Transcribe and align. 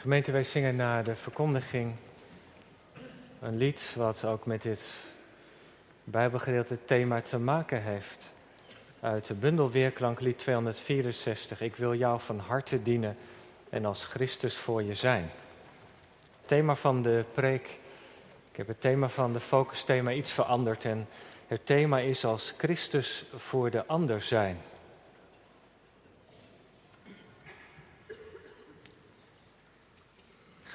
Gemeente, 0.00 0.32
wij 0.32 0.42
zingen 0.42 0.76
na 0.76 1.02
de 1.02 1.16
verkondiging 1.16 1.94
een 3.40 3.56
lied 3.56 3.92
wat 3.96 4.24
ook 4.24 4.46
met 4.46 4.62
dit 4.62 4.88
Bijbelgedeelte 6.04 6.78
thema 6.84 7.20
te 7.20 7.38
maken 7.38 7.82
heeft. 7.82 8.32
Uit 9.00 9.26
de 9.26 9.34
bundel 9.34 9.70
Weerklank, 9.70 10.20
lied 10.20 10.38
264. 10.38 11.60
Ik 11.60 11.76
wil 11.76 11.94
jou 11.94 12.20
van 12.20 12.38
harte 12.38 12.82
dienen 12.82 13.16
en 13.70 13.84
als 13.84 14.04
Christus 14.04 14.56
voor 14.56 14.82
je 14.82 14.94
zijn. 14.94 15.30
thema 16.46 16.74
van 16.74 17.02
de 17.02 17.24
preek, 17.32 17.78
ik 18.50 18.56
heb 18.56 18.66
het 18.66 18.80
thema 18.80 19.08
van 19.08 19.32
de 19.32 19.40
focusthema 19.40 20.12
iets 20.12 20.32
veranderd 20.32 20.84
en 20.84 21.08
het 21.46 21.66
thema 21.66 21.98
is 21.98 22.24
als 22.24 22.54
Christus 22.56 23.24
voor 23.34 23.70
de 23.70 23.86
ander 23.86 24.22
zijn. 24.22 24.58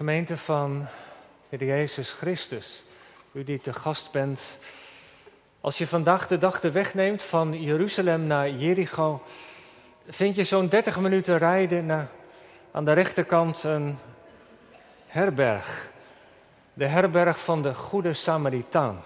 Gemeente 0.03 0.37
van 0.37 0.85
Heer 1.49 1.63
Jezus 1.63 2.11
Christus, 2.11 2.83
u 3.31 3.43
die 3.43 3.61
te 3.61 3.73
gast 3.73 4.11
bent. 4.11 4.57
Als 5.61 5.77
je 5.77 5.87
vandaag 5.87 6.27
de 6.27 6.37
dag 6.37 6.59
de 6.59 6.71
weg 6.71 6.93
neemt 6.93 7.23
van 7.23 7.63
Jeruzalem 7.63 8.27
naar 8.27 8.49
Jericho, 8.49 9.21
vind 10.09 10.35
je 10.35 10.43
zo'n 10.43 10.67
30 10.67 10.99
minuten 10.99 11.37
rijden 11.37 11.85
naar, 11.85 12.07
aan 12.71 12.85
de 12.85 12.93
rechterkant 12.93 13.63
een 13.63 13.97
herberg. 15.07 15.91
De 16.73 16.85
herberg 16.85 17.39
van 17.39 17.61
de 17.61 17.75
Goede 17.75 18.13
Samaritaan. 18.13 19.03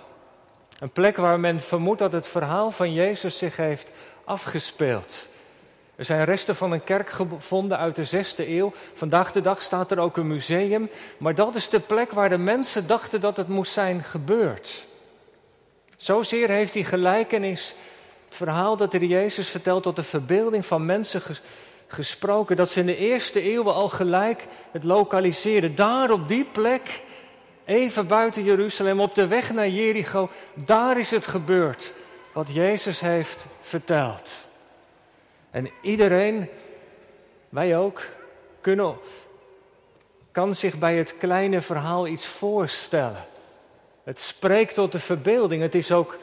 Een 0.79 0.91
plek 0.91 1.17
waar 1.17 1.39
men 1.39 1.61
vermoedt 1.61 1.99
dat 1.99 2.11
het 2.11 2.27
verhaal 2.27 2.71
van 2.71 2.93
Jezus 2.93 3.37
zich 3.37 3.57
heeft 3.57 3.91
afgespeeld. 4.23 5.27
Er 5.97 6.05
zijn 6.05 6.23
resten 6.23 6.55
van 6.55 6.71
een 6.71 6.83
kerk 6.83 7.09
gevonden 7.09 7.77
uit 7.77 7.95
de 7.95 8.03
zesde 8.03 8.49
eeuw. 8.49 8.71
Vandaag 8.93 9.31
de 9.31 9.41
dag 9.41 9.61
staat 9.61 9.91
er 9.91 9.99
ook 9.99 10.17
een 10.17 10.27
museum. 10.27 10.89
Maar 11.17 11.35
dat 11.35 11.55
is 11.55 11.69
de 11.69 11.79
plek 11.79 12.11
waar 12.11 12.29
de 12.29 12.37
mensen 12.37 12.87
dachten 12.87 13.21
dat 13.21 13.37
het 13.37 13.47
moest 13.47 13.71
zijn 13.71 14.03
gebeurd. 14.03 14.85
Zozeer 15.95 16.49
heeft 16.49 16.73
die 16.73 16.85
gelijkenis, 16.85 17.75
het 18.25 18.35
verhaal 18.35 18.77
dat 18.77 18.93
er 18.93 19.03
Jezus 19.03 19.47
vertelt, 19.47 19.83
tot 19.83 19.95
de 19.95 20.03
verbeelding 20.03 20.65
van 20.65 20.85
mensen 20.85 21.21
gesproken. 21.87 22.55
Dat 22.55 22.69
ze 22.69 22.79
in 22.79 22.85
de 22.85 22.97
eerste 22.97 23.41
eeuwen 23.41 23.73
al 23.73 23.89
gelijk 23.89 24.47
het 24.71 24.83
lokaliseerden. 24.83 25.75
Daar 25.75 26.11
op 26.11 26.27
die 26.27 26.45
plek, 26.45 27.03
even 27.65 28.07
buiten 28.07 28.43
Jeruzalem, 28.43 28.99
op 28.99 29.15
de 29.15 29.27
weg 29.27 29.53
naar 29.53 29.69
Jericho, 29.69 30.29
daar 30.53 30.99
is 30.99 31.11
het 31.11 31.27
gebeurd 31.27 31.93
wat 32.31 32.49
Jezus 32.53 32.99
heeft 32.99 33.45
verteld. 33.61 34.46
En 35.51 35.69
iedereen, 35.81 36.49
wij 37.49 37.77
ook, 37.77 38.01
kan 40.31 40.55
zich 40.55 40.77
bij 40.77 40.97
het 40.97 41.17
kleine 41.17 41.61
verhaal 41.61 42.07
iets 42.07 42.25
voorstellen. 42.25 43.25
Het 44.03 44.19
spreekt 44.19 44.73
tot 44.73 44.91
de 44.91 44.99
verbeelding. 44.99 45.61
Het 45.61 45.75
is 45.75 45.91
ook 45.91 46.17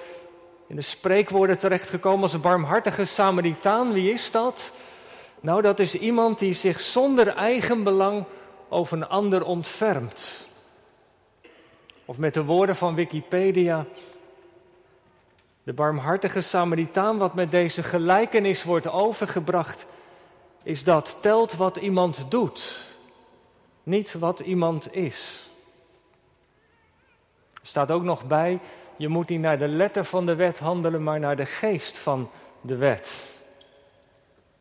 in 0.67 0.77
de 0.77 0.83
spreekwoorden 0.83 1.59
terechtgekomen 1.59 2.23
als 2.23 2.33
een 2.33 2.41
barmhartige 2.41 3.05
Samaritaan. 3.05 3.93
Wie 3.93 4.13
is 4.13 4.31
dat? 4.31 4.73
Nou, 5.41 5.63
dat 5.63 5.79
is 5.79 5.95
iemand 5.95 6.39
die 6.39 6.53
zich 6.53 6.81
zonder 6.81 7.29
eigen 7.29 7.83
belang 7.83 8.25
over 8.69 8.97
een 8.97 9.09
ander 9.09 9.45
ontfermt. 9.45 10.49
Of 12.05 12.19
met 12.19 12.35
de 12.35 12.45
woorden 12.45 12.77
van 12.77 12.95
Wikipedia, 12.95 13.87
de 15.65 15.73
barmhartige 15.73 16.41
Samaritaan, 16.41 17.19
wat 17.19 17.35
met 17.35 17.51
deze 17.51 17.83
gelijkenis 17.83 18.63
wordt 18.63 18.91
overgebracht, 18.91 19.87
is 20.63 20.85
dat 20.85 21.19
telt 21.21 21.55
wat 21.55 21.77
iemand 21.77 22.27
doet, 22.29 22.85
niet 23.83 24.13
wat 24.13 24.41
iemand 24.41 24.95
is. 24.95 25.49
Er 27.53 27.67
staat 27.71 27.91
ook 27.91 28.03
nog 28.03 28.27
bij, 28.27 28.61
je 28.97 29.09
moet 29.09 29.29
niet 29.29 29.41
naar 29.41 29.59
de 29.59 29.69
letter 29.69 30.05
van 30.05 30.27
de 30.27 30.35
wet 30.35 30.59
handelen, 30.59 31.03
maar 31.03 31.21
naar 31.21 31.37
de 31.37 31.47
geest 31.47 31.99
van 31.99 32.31
de 32.61 32.77
wet. 32.77 33.37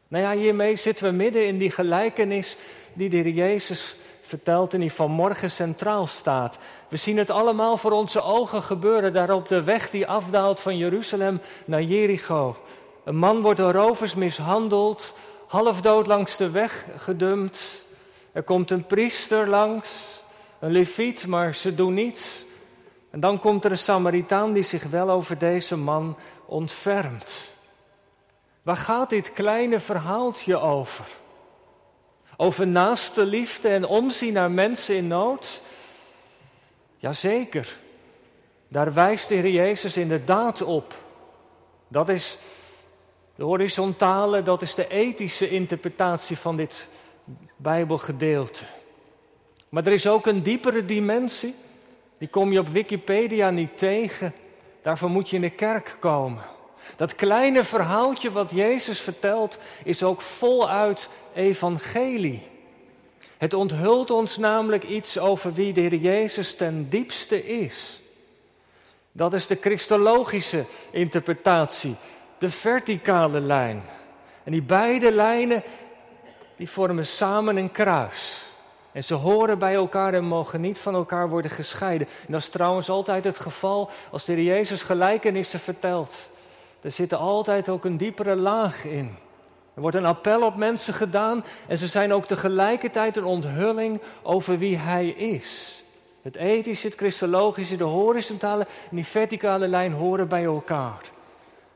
Nou 0.07 0.23
ja, 0.23 0.41
hiermee 0.41 0.75
zitten 0.75 1.05
we 1.05 1.11
midden 1.11 1.47
in 1.47 1.57
die 1.57 1.72
gelijkenis 1.72 2.57
die 2.94 3.09
de 3.09 3.17
Heer 3.17 3.29
Jezus 3.29 3.95
vertelt 4.28 4.73
en 4.73 4.79
die 4.79 4.94
vanmorgen 4.94 5.51
centraal 5.51 6.07
staat. 6.07 6.57
We 6.88 6.97
zien 6.97 7.17
het 7.17 7.29
allemaal 7.29 7.78
voor 7.78 7.91
onze 7.91 8.22
ogen 8.22 8.63
gebeuren, 8.63 9.13
daar 9.13 9.31
op 9.31 9.47
de 9.47 9.63
weg 9.63 9.89
die 9.89 10.07
afdaalt 10.07 10.59
van 10.59 10.78
Jeruzalem 10.78 11.41
naar 11.66 11.81
Jericho. 11.81 12.57
Een 13.03 13.16
man 13.16 13.41
wordt 13.41 13.59
door 13.59 13.72
rovers 13.72 14.16
mishandeld, 14.16 15.13
half 15.47 15.81
dood 15.81 16.07
langs 16.07 16.38
de 16.38 16.50
weg 16.50 16.85
gedumpt. 16.97 17.85
Er 18.31 18.44
komt 18.44 18.72
een 18.72 18.85
priester 18.85 19.47
langs, 19.47 20.22
een 20.59 20.72
leviet, 20.72 21.28
maar 21.28 21.55
ze 21.55 21.75
doen 21.75 21.94
niets. 21.94 22.45
En 23.09 23.19
dan 23.19 23.40
komt 23.40 23.66
er 23.66 23.72
een 23.72 23.78
Samaritaan 23.78 24.53
die 24.53 24.63
zich 24.63 24.84
wel 24.84 25.09
over 25.09 25.38
deze 25.38 25.78
man 25.78 26.17
ontfermt. 26.45 27.51
Waar 28.61 28.78
gaat 28.78 29.09
dit 29.09 29.34
kleine 29.34 29.79
verhaaltje 29.79 30.57
over? 30.59 31.05
Over 32.38 32.67
naaste 32.67 33.25
liefde 33.25 33.67
en 33.67 33.85
omzien 33.85 34.33
naar 34.33 34.51
mensen 34.51 34.95
in 34.95 35.07
nood? 35.07 35.61
Jazeker. 36.97 37.77
Daar 38.67 38.94
wijst 38.94 39.27
de 39.27 39.35
Heer 39.35 39.51
Jezus 39.51 39.97
inderdaad 39.97 40.61
op. 40.61 40.93
Dat 41.88 42.09
is 42.09 42.38
de 43.35 43.43
horizontale, 43.43 44.43
dat 44.43 44.61
is 44.61 44.75
de 44.75 44.88
ethische 44.88 45.49
interpretatie 45.49 46.38
van 46.38 46.55
dit 46.57 46.88
Bijbelgedeelte. 47.55 48.63
Maar 49.69 49.85
er 49.85 49.93
is 49.93 50.07
ook 50.07 50.25
een 50.25 50.43
diepere 50.43 50.85
dimensie. 50.85 51.55
Die 52.17 52.27
kom 52.27 52.51
je 52.51 52.59
op 52.59 52.67
Wikipedia 52.67 53.49
niet 53.49 53.77
tegen. 53.77 54.33
Daarvoor 54.81 55.09
moet 55.09 55.29
je 55.29 55.35
in 55.35 55.41
de 55.41 55.49
kerk 55.49 55.97
komen. 55.99 56.43
Dat 56.95 57.16
kleine 57.16 57.63
verhaaltje 57.63 58.31
wat 58.31 58.51
Jezus 58.51 58.99
vertelt 58.99 59.57
is 59.83 60.03
ook 60.03 60.21
voluit 60.21 61.09
evangelie. 61.33 62.51
Het 63.38 63.53
onthult 63.53 64.11
ons 64.11 64.38
namelijk 64.38 64.83
iets 64.83 65.19
over 65.19 65.53
wie 65.53 65.73
de 65.73 65.81
Heer 65.81 65.95
Jezus 65.95 66.55
ten 66.55 66.89
diepste 66.89 67.45
is. 67.45 68.01
Dat 69.11 69.33
is 69.33 69.47
de 69.47 69.57
christologische 69.61 70.66
interpretatie, 70.91 71.95
de 72.38 72.49
verticale 72.49 73.39
lijn. 73.39 73.83
En 74.43 74.51
die 74.51 74.61
beide 74.61 75.11
lijnen, 75.11 75.63
die 76.55 76.69
vormen 76.69 77.05
samen 77.05 77.57
een 77.57 77.72
kruis. 77.72 78.45
En 78.91 79.03
ze 79.03 79.13
horen 79.13 79.59
bij 79.59 79.73
elkaar 79.73 80.13
en 80.13 80.23
mogen 80.23 80.61
niet 80.61 80.79
van 80.79 80.93
elkaar 80.95 81.29
worden 81.29 81.51
gescheiden. 81.51 82.07
En 82.07 82.31
dat 82.31 82.41
is 82.41 82.49
trouwens 82.49 82.89
altijd 82.89 83.23
het 83.23 83.39
geval 83.39 83.89
als 84.11 84.25
de 84.25 84.33
Heer 84.33 84.43
Jezus 84.43 84.83
gelijkenissen 84.83 85.59
vertelt. 85.59 86.29
Er 86.83 86.91
zit 86.91 87.13
altijd 87.13 87.69
ook 87.69 87.85
een 87.85 87.97
diepere 87.97 88.35
laag 88.35 88.85
in. 88.85 89.16
Er 89.73 89.81
wordt 89.81 89.95
een 89.95 90.05
appel 90.05 90.41
op 90.41 90.55
mensen 90.55 90.94
gedaan 90.94 91.45
en 91.67 91.77
ze 91.77 91.88
zijn 91.88 92.13
ook 92.13 92.25
tegelijkertijd 92.25 93.17
een 93.17 93.23
onthulling 93.23 94.01
over 94.21 94.57
wie 94.57 94.77
Hij 94.77 95.07
is. 95.07 95.83
Het 96.22 96.35
ethische, 96.35 96.88
het 96.88 96.95
christologische, 96.95 97.75
de 97.75 97.83
horizontale 97.83 98.63
en 98.89 98.95
die 98.95 99.05
verticale 99.05 99.67
lijn 99.67 99.91
horen 99.91 100.27
bij 100.27 100.43
elkaar. 100.43 101.01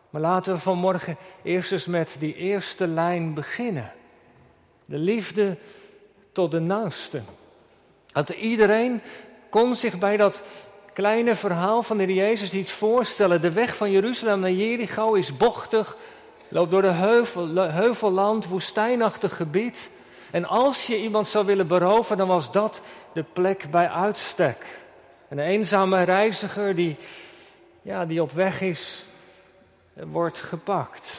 Maar 0.10 0.22
laten 0.22 0.54
we 0.54 0.60
vanmorgen 0.60 1.18
eerst 1.44 1.72
eens 1.72 1.86
met 1.86 2.16
die 2.20 2.36
eerste 2.36 2.88
lijn 2.88 3.34
beginnen. 3.34 3.92
De 4.86 4.98
liefde 4.98 5.58
tot 6.32 6.52
de 6.52 6.60
naaste. 6.60 7.22
Dat 8.12 8.30
iedereen 8.30 9.02
kon 9.50 9.76
zich 9.76 9.98
bij 9.98 10.18
dat 10.18 10.44
kleine 10.98 11.36
verhaal 11.36 11.84
van 11.84 11.98
de 11.98 12.04
Heer 12.04 12.16
Jezus 12.16 12.54
iets 12.54 12.72
voorstellen. 12.72 13.42
De 13.42 13.52
weg 13.52 13.76
van 13.76 13.92
Jeruzalem 13.92 14.40
naar 14.40 14.52
Jericho 14.52 15.14
is 15.14 15.38
bochtig, 15.38 15.98
loopt 16.48 16.72
door 16.72 16.82
de 16.82 16.92
heuvel, 16.92 17.56
heuvelland, 17.56 18.48
woestijnachtig 18.48 19.36
gebied. 19.36 19.90
En 20.32 20.46
als 20.46 20.88
je 20.88 21.02
iemand 21.02 21.28
zou 21.28 21.46
willen 21.46 21.68
beroven, 21.68 22.18
dan 22.18 22.28
was 22.28 22.52
dat 22.52 22.82
de 23.14 23.24
plek 23.34 23.72
bij 23.72 23.90
uitstek. 23.90 24.66
Een 25.30 25.40
eenzame 25.40 26.04
reiziger 26.04 26.76
die, 26.76 26.98
ja, 27.82 28.06
die 28.06 28.22
op 28.22 28.32
weg 28.32 28.62
is, 28.62 29.06
wordt 29.94 30.40
gepakt. 30.40 31.18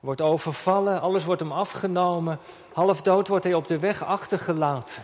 Wordt 0.00 0.20
overvallen, 0.20 1.00
alles 1.00 1.24
wordt 1.24 1.40
hem 1.40 1.52
afgenomen. 1.52 2.38
Half 2.72 3.02
dood 3.02 3.28
wordt 3.28 3.44
hij 3.44 3.54
op 3.54 3.68
de 3.68 3.78
weg 3.78 4.04
achtergelaten. 4.04 5.02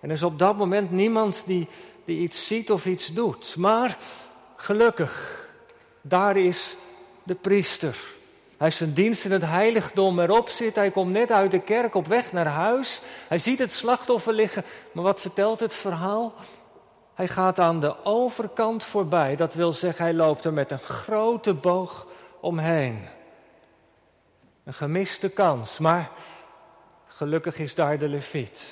En 0.00 0.08
er 0.08 0.16
is 0.16 0.22
op 0.22 0.38
dat 0.38 0.56
moment 0.56 0.90
niemand 0.90 1.42
die 1.46 1.68
die 2.04 2.18
iets 2.18 2.46
ziet 2.46 2.70
of 2.70 2.86
iets 2.86 3.12
doet. 3.12 3.56
Maar 3.56 3.98
gelukkig, 4.56 5.46
daar 6.00 6.36
is 6.36 6.76
de 7.22 7.34
priester. 7.34 7.96
Hij 8.56 8.66
heeft 8.66 8.76
zijn 8.76 8.92
dienst 8.92 9.24
in 9.24 9.32
het 9.32 9.44
heiligdom 9.44 10.20
erop 10.20 10.48
zit. 10.48 10.74
Hij 10.74 10.90
komt 10.90 11.12
net 11.12 11.30
uit 11.30 11.50
de 11.50 11.60
kerk 11.60 11.94
op 11.94 12.06
weg 12.06 12.32
naar 12.32 12.46
huis. 12.46 13.00
Hij 13.28 13.38
ziet 13.38 13.58
het 13.58 13.72
slachtoffer 13.72 14.32
liggen. 14.32 14.64
Maar 14.92 15.04
wat 15.04 15.20
vertelt 15.20 15.60
het 15.60 15.74
verhaal? 15.74 16.34
Hij 17.14 17.28
gaat 17.28 17.60
aan 17.60 17.80
de 17.80 18.04
overkant 18.04 18.84
voorbij. 18.84 19.36
Dat 19.36 19.54
wil 19.54 19.72
zeggen, 19.72 20.04
hij 20.04 20.14
loopt 20.14 20.44
er 20.44 20.52
met 20.52 20.70
een 20.70 20.78
grote 20.78 21.54
boog 21.54 22.06
omheen. 22.40 23.04
Een 24.64 24.74
gemiste 24.74 25.28
kans, 25.28 25.78
maar 25.78 26.10
gelukkig 27.06 27.58
is 27.58 27.74
daar 27.74 27.98
de 27.98 28.08
leviet. 28.08 28.62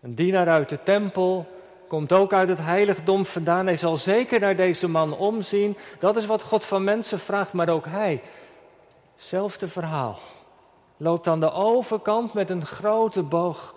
Een 0.00 0.14
dienaar 0.14 0.48
uit 0.48 0.68
de 0.68 0.82
tempel 0.82 1.57
komt 1.88 2.12
ook 2.12 2.32
uit 2.32 2.48
het 2.48 2.60
heiligdom 2.60 3.24
vandaan. 3.24 3.66
Hij 3.66 3.76
zal 3.76 3.96
zeker 3.96 4.40
naar 4.40 4.56
deze 4.56 4.88
man 4.88 5.16
omzien. 5.16 5.76
Dat 5.98 6.16
is 6.16 6.26
wat 6.26 6.42
God 6.42 6.64
van 6.64 6.84
mensen 6.84 7.18
vraagt, 7.18 7.52
maar 7.52 7.68
ook 7.68 7.86
hij. 7.86 8.22
Zelfde 9.16 9.68
verhaal. 9.68 10.18
Loopt 10.96 11.26
aan 11.26 11.40
de 11.40 11.52
overkant 11.52 12.32
met 12.34 12.50
een 12.50 12.66
grote 12.66 13.22
boog 13.22 13.74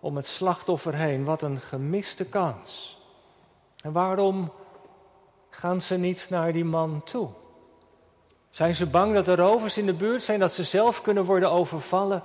om 0.00 0.16
het 0.16 0.26
slachtoffer 0.26 0.94
heen. 0.94 1.24
Wat 1.24 1.42
een 1.42 1.60
gemiste 1.60 2.24
kans. 2.24 2.98
En 3.82 3.92
waarom 3.92 4.52
gaan 5.50 5.80
ze 5.80 5.96
niet 5.96 6.26
naar 6.30 6.52
die 6.52 6.64
man 6.64 7.02
toe? 7.04 7.28
Zijn 8.50 8.74
ze 8.74 8.86
bang 8.86 9.14
dat 9.14 9.28
er 9.28 9.36
rovers 9.36 9.78
in 9.78 9.86
de 9.86 9.92
buurt 9.92 10.22
zijn, 10.22 10.40
dat 10.40 10.52
ze 10.52 10.64
zelf 10.64 11.02
kunnen 11.02 11.24
worden 11.24 11.50
overvallen? 11.50 12.22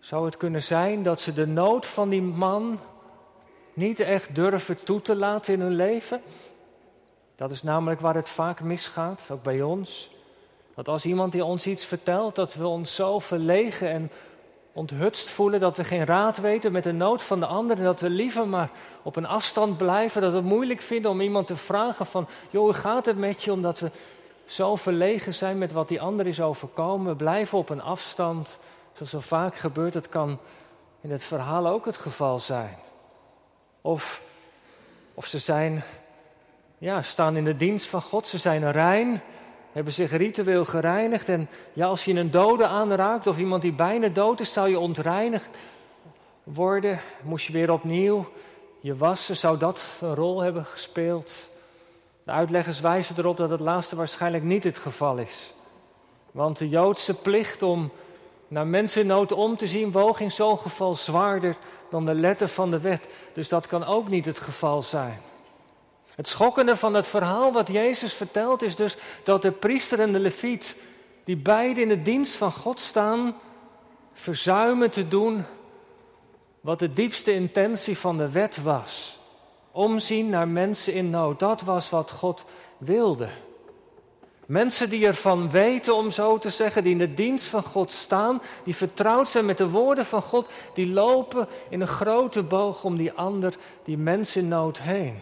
Zou 0.00 0.24
het 0.24 0.36
kunnen 0.36 0.62
zijn 0.62 1.02
dat 1.02 1.20
ze 1.20 1.32
de 1.32 1.46
nood 1.46 1.86
van 1.86 2.08
die 2.08 2.22
man 2.22 2.78
niet 3.72 4.00
echt 4.00 4.34
durven 4.34 4.84
toe 4.84 5.02
te 5.02 5.16
laten 5.16 5.54
in 5.54 5.60
hun 5.60 5.76
leven? 5.76 6.20
Dat 7.36 7.50
is 7.50 7.62
namelijk 7.62 8.00
waar 8.00 8.14
het 8.14 8.28
vaak 8.28 8.60
misgaat, 8.60 9.28
ook 9.30 9.42
bij 9.42 9.62
ons. 9.62 10.10
Dat 10.74 10.88
als 10.88 11.04
iemand 11.04 11.32
die 11.32 11.44
ons 11.44 11.66
iets 11.66 11.84
vertelt, 11.84 12.34
dat 12.34 12.54
we 12.54 12.66
ons 12.66 12.94
zo 12.94 13.18
verlegen 13.18 13.90
en 13.90 14.10
onthutst 14.72 15.30
voelen 15.30 15.60
dat 15.60 15.76
we 15.76 15.84
geen 15.84 16.04
raad 16.04 16.38
weten 16.38 16.72
met 16.72 16.84
de 16.84 16.92
nood 16.92 17.22
van 17.22 17.40
de 17.40 17.46
ander 17.46 17.78
en 17.78 17.84
dat 17.84 18.00
we 18.00 18.10
liever 18.10 18.48
maar 18.48 18.70
op 19.02 19.16
een 19.16 19.26
afstand 19.26 19.76
blijven, 19.76 20.20
dat 20.20 20.30
we 20.30 20.36
het 20.36 20.46
moeilijk 20.46 20.80
vinden 20.80 21.10
om 21.10 21.20
iemand 21.20 21.46
te 21.46 21.56
vragen 21.56 22.06
van, 22.06 22.28
joh, 22.50 22.62
hoe 22.62 22.74
gaat 22.74 23.06
het 23.06 23.18
met 23.18 23.42
je? 23.42 23.52
Omdat 23.52 23.80
we 23.80 23.90
zo 24.44 24.76
verlegen 24.76 25.34
zijn 25.34 25.58
met 25.58 25.72
wat 25.72 25.88
die 25.88 26.00
ander 26.00 26.26
is 26.26 26.40
overkomen. 26.40 27.06
We 27.06 27.16
blijven 27.16 27.58
op 27.58 27.68
een 27.68 27.82
afstand, 27.82 28.58
zoals 28.92 29.10
zo 29.10 29.20
vaak 29.20 29.56
gebeurt. 29.56 29.94
Het 29.94 30.08
kan 30.08 30.38
in 31.00 31.10
het 31.10 31.22
verhaal 31.22 31.66
ook 31.66 31.84
het 31.84 31.96
geval 31.96 32.38
zijn. 32.38 32.78
Of, 33.82 34.22
of 35.14 35.26
ze 35.26 35.38
zijn, 35.38 35.82
ja, 36.78 37.02
staan 37.02 37.36
in 37.36 37.44
de 37.44 37.56
dienst 37.56 37.86
van 37.86 38.02
God, 38.02 38.28
ze 38.28 38.38
zijn 38.38 38.72
rein, 38.72 39.20
hebben 39.72 39.92
zich 39.92 40.10
ritueel 40.10 40.64
gereinigd. 40.64 41.28
En 41.28 41.48
ja, 41.72 41.86
als 41.86 42.04
je 42.04 42.14
een 42.14 42.30
dode 42.30 42.66
aanraakt 42.66 43.26
of 43.26 43.38
iemand 43.38 43.62
die 43.62 43.72
bijna 43.72 44.08
dood 44.08 44.40
is, 44.40 44.52
zou 44.52 44.68
je 44.68 44.78
ontreinigd 44.78 45.58
worden. 46.42 47.00
Moest 47.22 47.46
je 47.46 47.52
weer 47.52 47.72
opnieuw 47.72 48.28
je 48.82 48.96
wassen, 48.96 49.36
zou 49.36 49.58
dat 49.58 49.86
een 50.00 50.14
rol 50.14 50.40
hebben 50.40 50.64
gespeeld? 50.64 51.50
De 52.24 52.30
uitleggers 52.30 52.80
wijzen 52.80 53.18
erop 53.18 53.36
dat 53.36 53.50
het 53.50 53.60
laatste 53.60 53.96
waarschijnlijk 53.96 54.44
niet 54.44 54.64
het 54.64 54.78
geval 54.78 55.18
is. 55.18 55.54
Want 56.30 56.58
de 56.58 56.68
Joodse 56.68 57.14
plicht 57.14 57.62
om 57.62 57.92
naar 58.52 58.66
mensen 58.66 59.00
in 59.00 59.06
nood 59.06 59.32
om 59.32 59.56
te 59.56 59.66
zien 59.66 59.92
woog 59.92 60.20
in 60.20 60.30
zo'n 60.30 60.58
geval 60.58 60.94
zwaarder 60.94 61.56
dan 61.90 62.04
de 62.04 62.14
letter 62.14 62.48
van 62.48 62.70
de 62.70 62.80
wet. 62.80 63.06
Dus 63.32 63.48
dat 63.48 63.66
kan 63.66 63.84
ook 63.84 64.08
niet 64.08 64.24
het 64.24 64.38
geval 64.38 64.82
zijn. 64.82 65.20
Het 66.14 66.28
schokkende 66.28 66.76
van 66.76 66.94
het 66.94 67.06
verhaal 67.06 67.52
wat 67.52 67.68
Jezus 67.68 68.12
vertelt 68.12 68.62
is 68.62 68.76
dus 68.76 68.96
dat 69.24 69.42
de 69.42 69.50
priester 69.50 70.00
en 70.00 70.12
de 70.12 70.18
leviet, 70.18 70.76
die 71.24 71.36
beide 71.36 71.80
in 71.80 71.88
de 71.88 72.02
dienst 72.02 72.34
van 72.34 72.52
God 72.52 72.80
staan, 72.80 73.34
verzuimen 74.12 74.90
te 74.90 75.08
doen 75.08 75.44
wat 76.60 76.78
de 76.78 76.92
diepste 76.92 77.34
intentie 77.34 77.98
van 77.98 78.16
de 78.16 78.30
wet 78.30 78.62
was. 78.62 79.18
Omzien 79.70 80.28
naar 80.28 80.48
mensen 80.48 80.94
in 80.94 81.10
nood, 81.10 81.38
dat 81.38 81.60
was 81.60 81.90
wat 81.90 82.10
God 82.10 82.44
wilde. 82.78 83.28
Mensen 84.52 84.90
die 84.90 85.06
ervan 85.06 85.50
weten, 85.50 85.94
om 85.94 86.10
zo 86.10 86.38
te 86.38 86.50
zeggen, 86.50 86.82
die 86.82 86.92
in 86.92 86.98
de 86.98 87.14
dienst 87.14 87.46
van 87.46 87.62
God 87.62 87.92
staan, 87.92 88.42
die 88.64 88.76
vertrouwd 88.76 89.28
zijn 89.28 89.44
met 89.44 89.58
de 89.58 89.68
woorden 89.68 90.06
van 90.06 90.22
God, 90.22 90.48
die 90.74 90.88
lopen 90.88 91.48
in 91.68 91.80
een 91.80 91.86
grote 91.86 92.42
boog 92.42 92.84
om 92.84 92.96
die 92.96 93.12
ander, 93.12 93.54
die 93.84 93.96
mens 93.96 94.36
in 94.36 94.48
nood 94.48 94.80
heen. 94.80 95.18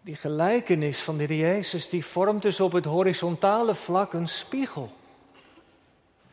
Die 0.00 0.14
gelijkenis 0.14 1.00
van 1.00 1.16
de 1.16 1.36
Jezus, 1.36 1.88
die 1.88 2.04
vormt 2.04 2.42
dus 2.42 2.60
op 2.60 2.72
het 2.72 2.84
horizontale 2.84 3.74
vlak 3.74 4.12
een 4.12 4.28
spiegel. 4.28 4.90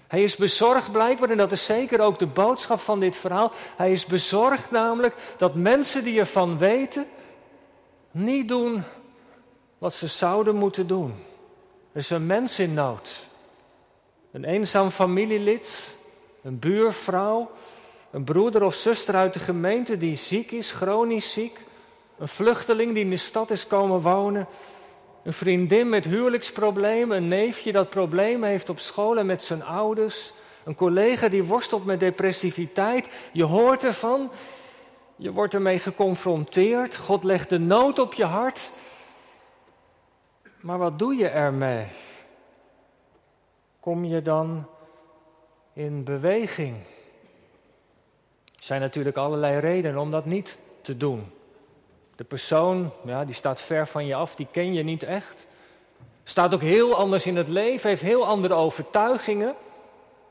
Hij 0.07 0.23
is 0.23 0.35
bezorgd 0.35 0.91
blijkbaar, 0.91 1.29
en 1.29 1.37
dat 1.37 1.51
is 1.51 1.65
zeker 1.65 1.99
ook 1.99 2.19
de 2.19 2.27
boodschap 2.27 2.79
van 2.79 2.99
dit 2.99 3.15
verhaal. 3.15 3.51
Hij 3.75 3.91
is 3.91 4.05
bezorgd 4.05 4.71
namelijk 4.71 5.15
dat 5.37 5.55
mensen 5.55 6.03
die 6.03 6.19
ervan 6.19 6.57
weten, 6.57 7.05
niet 8.11 8.47
doen 8.47 8.83
wat 9.83 9.93
ze 9.93 10.07
zouden 10.07 10.55
moeten 10.55 10.87
doen. 10.87 11.13
Er 11.91 11.99
is 11.99 12.09
een 12.09 12.25
mens 12.25 12.59
in 12.59 12.73
nood. 12.73 13.27
Een 14.31 14.43
eenzaam 14.43 14.89
familielid, 14.89 15.97
een 16.43 16.59
buurvrouw, 16.59 17.51
een 18.11 18.23
broeder 18.23 18.63
of 18.63 18.75
zuster 18.75 19.15
uit 19.15 19.33
de 19.33 19.39
gemeente 19.39 19.97
die 19.97 20.15
ziek 20.15 20.51
is, 20.51 20.71
chronisch 20.71 21.33
ziek. 21.33 21.59
Een 22.17 22.27
vluchteling 22.27 22.93
die 22.93 23.03
in 23.03 23.09
de 23.09 23.17
stad 23.17 23.51
is 23.51 23.67
komen 23.67 24.01
wonen. 24.01 24.47
Een 25.23 25.33
vriendin 25.33 25.89
met 25.89 26.05
huwelijksproblemen, 26.05 27.17
een 27.17 27.27
neefje 27.27 27.71
dat 27.71 27.89
problemen 27.89 28.49
heeft 28.49 28.69
op 28.69 28.79
school 28.79 29.17
en 29.17 29.25
met 29.25 29.43
zijn 29.43 29.63
ouders. 29.63 30.33
Een 30.63 30.75
collega 30.75 31.27
die 31.27 31.43
worstelt 31.43 31.85
met 31.85 31.99
depressiviteit. 31.99 33.07
Je 33.31 33.43
hoort 33.43 33.83
ervan, 33.83 34.31
je 35.15 35.31
wordt 35.31 35.53
ermee 35.53 35.79
geconfronteerd. 35.79 36.97
God 36.97 37.23
legt 37.23 37.49
de 37.49 37.59
nood 37.59 37.99
op 37.99 38.13
je 38.13 38.25
hart. 38.25 38.71
Maar 40.63 40.77
wat 40.77 40.99
doe 40.99 41.15
je 41.15 41.27
ermee? 41.27 41.85
Kom 43.79 44.05
je 44.05 44.21
dan 44.21 44.65
in 45.73 46.03
beweging? 46.03 46.75
Er 48.45 48.63
zijn 48.63 48.81
natuurlijk 48.81 49.17
allerlei 49.17 49.59
redenen 49.59 50.01
om 50.01 50.11
dat 50.11 50.25
niet 50.25 50.57
te 50.81 50.97
doen. 50.97 51.31
De 52.15 52.23
persoon, 52.23 52.93
ja, 53.05 53.25
die 53.25 53.35
staat 53.35 53.61
ver 53.61 53.87
van 53.87 54.05
je 54.05 54.15
af, 54.15 54.35
die 54.35 54.47
ken 54.51 54.73
je 54.73 54.83
niet 54.83 55.03
echt. 55.03 55.47
Staat 56.23 56.53
ook 56.53 56.61
heel 56.61 56.95
anders 56.95 57.25
in 57.25 57.37
het 57.37 57.47
leven, 57.47 57.89
heeft 57.89 58.01
heel 58.01 58.25
andere 58.25 58.53
overtuigingen. 58.53 59.55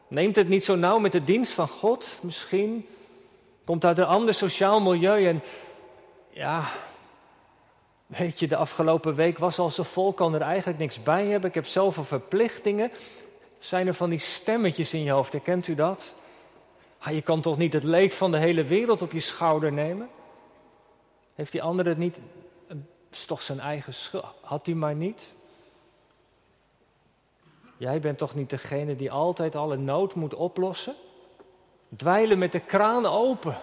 Neemt 0.08 0.36
het 0.36 0.48
niet 0.48 0.64
zo 0.64 0.76
nauw 0.76 0.98
met 0.98 1.12
de 1.12 1.24
dienst 1.24 1.52
van 1.52 1.68
God 1.68 2.18
misschien. 2.22 2.86
Komt 3.64 3.84
uit 3.84 3.98
een 3.98 4.04
ander 4.04 4.34
sociaal 4.34 4.80
milieu 4.80 5.26
en 5.26 5.42
ja, 6.30 6.64
weet 8.18 8.38
je, 8.38 8.46
de 8.46 8.56
afgelopen 8.56 9.14
week 9.14 9.38
was 9.38 9.58
al 9.58 9.70
zo 9.70 9.82
vol, 9.82 10.12
kan 10.12 10.34
er 10.34 10.40
eigenlijk 10.40 10.78
niks 10.78 11.02
bij 11.02 11.26
hebben. 11.26 11.48
Ik 11.48 11.54
heb 11.54 11.66
zoveel 11.66 12.04
verplichtingen. 12.04 12.90
Zijn 13.58 13.86
er 13.86 13.94
van 13.94 14.10
die 14.10 14.18
stemmetjes 14.18 14.94
in 14.94 15.02
je 15.02 15.10
hoofd, 15.10 15.32
herkent 15.32 15.68
u 15.68 15.74
dat? 15.74 16.14
Ah, 16.98 17.14
je 17.14 17.22
kan 17.22 17.40
toch 17.40 17.58
niet 17.58 17.72
het 17.72 17.82
leed 17.82 18.14
van 18.14 18.30
de 18.30 18.38
hele 18.38 18.64
wereld 18.64 19.02
op 19.02 19.12
je 19.12 19.20
schouder 19.20 19.72
nemen? 19.72 20.08
Heeft 21.34 21.52
die 21.52 21.62
andere 21.62 21.88
het 21.88 21.98
niet? 21.98 22.18
is 23.10 23.26
toch 23.26 23.42
zijn 23.42 23.60
eigen 23.60 23.94
schuld? 23.94 24.24
Had 24.40 24.66
hij 24.66 24.74
maar 24.74 24.94
niet? 24.94 25.34
Jij 27.76 28.00
bent 28.00 28.18
toch 28.18 28.34
niet 28.34 28.50
degene 28.50 28.96
die 28.96 29.10
altijd 29.10 29.56
alle 29.56 29.76
nood 29.76 30.14
moet 30.14 30.34
oplossen? 30.34 30.94
Dweilen 31.96 32.38
met 32.38 32.52
de 32.52 32.60
kraan 32.60 33.06
open. 33.06 33.56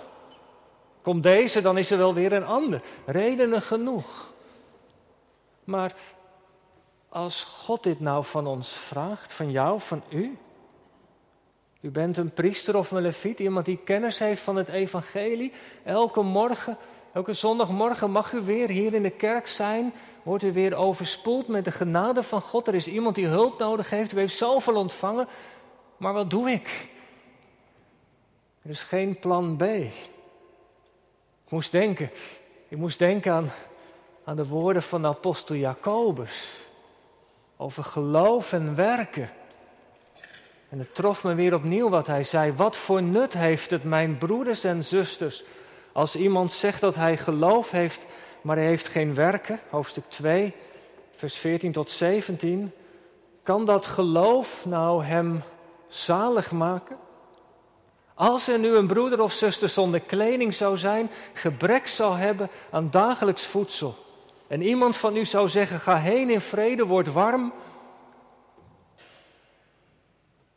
Komt 1.02 1.24
deze, 1.24 1.62
dan 1.62 1.78
is 1.78 1.92
er 1.92 1.98
wel 1.98 2.14
weer 2.14 2.34
een 2.34 2.46
ander. 2.46 2.82
Redenen 3.06 3.62
genoeg. 3.62 4.34
Maar 5.70 5.96
als 7.10 7.44
God 7.44 7.84
dit 7.84 8.00
nou 8.00 8.26
van 8.26 8.48
ons 8.48 8.70
vraagt, 8.70 9.34
van 9.34 9.52
jou, 9.52 9.80
van 9.80 10.04
u. 10.10 10.38
U 11.82 11.90
bent 11.90 12.18
een 12.18 12.34
priester 12.34 12.78
of 12.78 12.92
een 12.92 13.02
leviet, 13.02 13.40
iemand 13.40 13.66
die 13.66 13.78
kennis 13.78 14.20
heeft 14.20 14.42
van 14.42 14.56
het 14.56 14.70
evangelie. 14.70 15.54
Elke 15.84 16.22
morgen 16.22 16.78
Elke 17.14 17.34
zondagmorgen 17.34 18.12
mag 18.12 18.34
u 18.34 18.42
weer 18.42 18.70
hier 18.70 18.94
in 18.94 19.02
de 19.02 19.10
kerk 19.10 19.48
zijn. 19.48 19.94
Wordt 20.24 20.44
u 20.44 20.52
weer 20.52 20.76
overspoeld 20.76 21.48
met 21.48 21.66
de 21.66 21.72
genade 21.72 22.24
van 22.24 22.42
God. 22.42 22.68
Er 22.68 22.76
is 22.76 22.88
iemand 22.88 23.16
die 23.16 23.28
hulp 23.28 23.60
nodig 23.60 23.90
heeft. 23.90 24.14
U 24.14 24.18
heeft 24.18 24.36
zoveel 24.36 24.76
ontvangen. 24.76 25.28
Maar 25.98 26.14
wat 26.14 26.30
doe 26.30 26.50
ik? 26.50 26.88
Er 28.62 28.70
is 28.70 28.84
geen 28.84 29.20
plan 29.20 29.56
B. 29.56 29.62
Ik 29.62 29.92
moest 31.50 31.72
denken. 31.72 32.12
Ik 32.68 32.78
moest 32.78 33.00
denken 33.00 33.34
aan, 33.34 33.52
aan 34.30 34.36
de 34.36 34.48
woorden 34.48 34.84
van 34.84 35.06
apostel 35.06 35.56
Jacobus. 35.56 36.58
Over 37.58 37.84
geloof 37.84 38.54
en 38.54 38.76
werken. 38.76 39.30
En 40.70 40.80
het 40.80 40.96
trof 40.96 41.24
me 41.24 41.34
weer 41.34 41.54
opnieuw 41.54 41.90
wat 41.90 42.08
hij 42.08 42.24
zei. 42.24 42.54
Wat 42.54 42.76
voor 42.76 43.04
nut 43.04 43.34
heeft 43.34 43.72
het, 43.72 43.84
mijn 43.84 44.18
broeders 44.18 44.64
en 44.64 44.86
zusters 44.86 45.44
als 45.92 46.16
iemand 46.16 46.52
zegt 46.52 46.82
dat 46.82 46.96
hij 46.96 47.18
geloof 47.18 47.72
heeft, 47.72 48.06
maar 48.42 48.56
hij 48.56 48.66
heeft 48.66 48.88
geen 48.88 49.14
werken, 49.14 49.60
hoofdstuk 49.70 50.04
2, 50.08 50.54
vers 51.16 51.36
14 51.36 51.72
tot 51.72 51.90
17, 51.90 52.72
kan 53.44 53.66
dat 53.66 53.86
geloof 53.86 54.66
nou 54.66 55.04
hem 55.04 55.44
zalig 55.88 56.52
maken? 56.52 56.98
Als 58.14 58.48
er 58.48 58.60
nu 58.60 58.76
een 58.76 58.88
broeder 58.88 59.22
of 59.22 59.34
zuster 59.34 59.70
zonder 59.70 60.00
kleding 60.00 60.54
zou 60.54 60.78
zijn, 60.78 61.12
gebrek 61.34 61.88
zou 61.88 62.18
hebben 62.18 62.50
aan 62.72 62.92
dagelijks 62.92 63.46
voedsel, 63.46 63.96
en 64.50 64.62
iemand 64.62 64.98
van 64.98 65.16
u 65.16 65.26
zou 65.26 65.50
zeggen: 65.50 65.80
ga 65.80 65.98
heen 65.98 66.30
in 66.30 66.42
vrede, 66.42 66.86
word 66.86 67.12
warm 67.12 67.54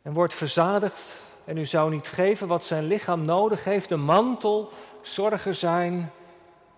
en 0.01 0.13
word 0.13 0.33
verzadigd 0.33 1.21
en 1.45 1.57
u 1.57 1.65
zou 1.65 1.91
niet 1.91 2.07
geven 2.07 2.47
wat 2.47 2.65
zijn 2.65 2.87
lichaam 2.87 3.25
nodig 3.25 3.63
heeft, 3.63 3.91
een 3.91 4.03
mantel, 4.03 4.71
zorgen 5.01 5.55
zijn. 5.55 6.11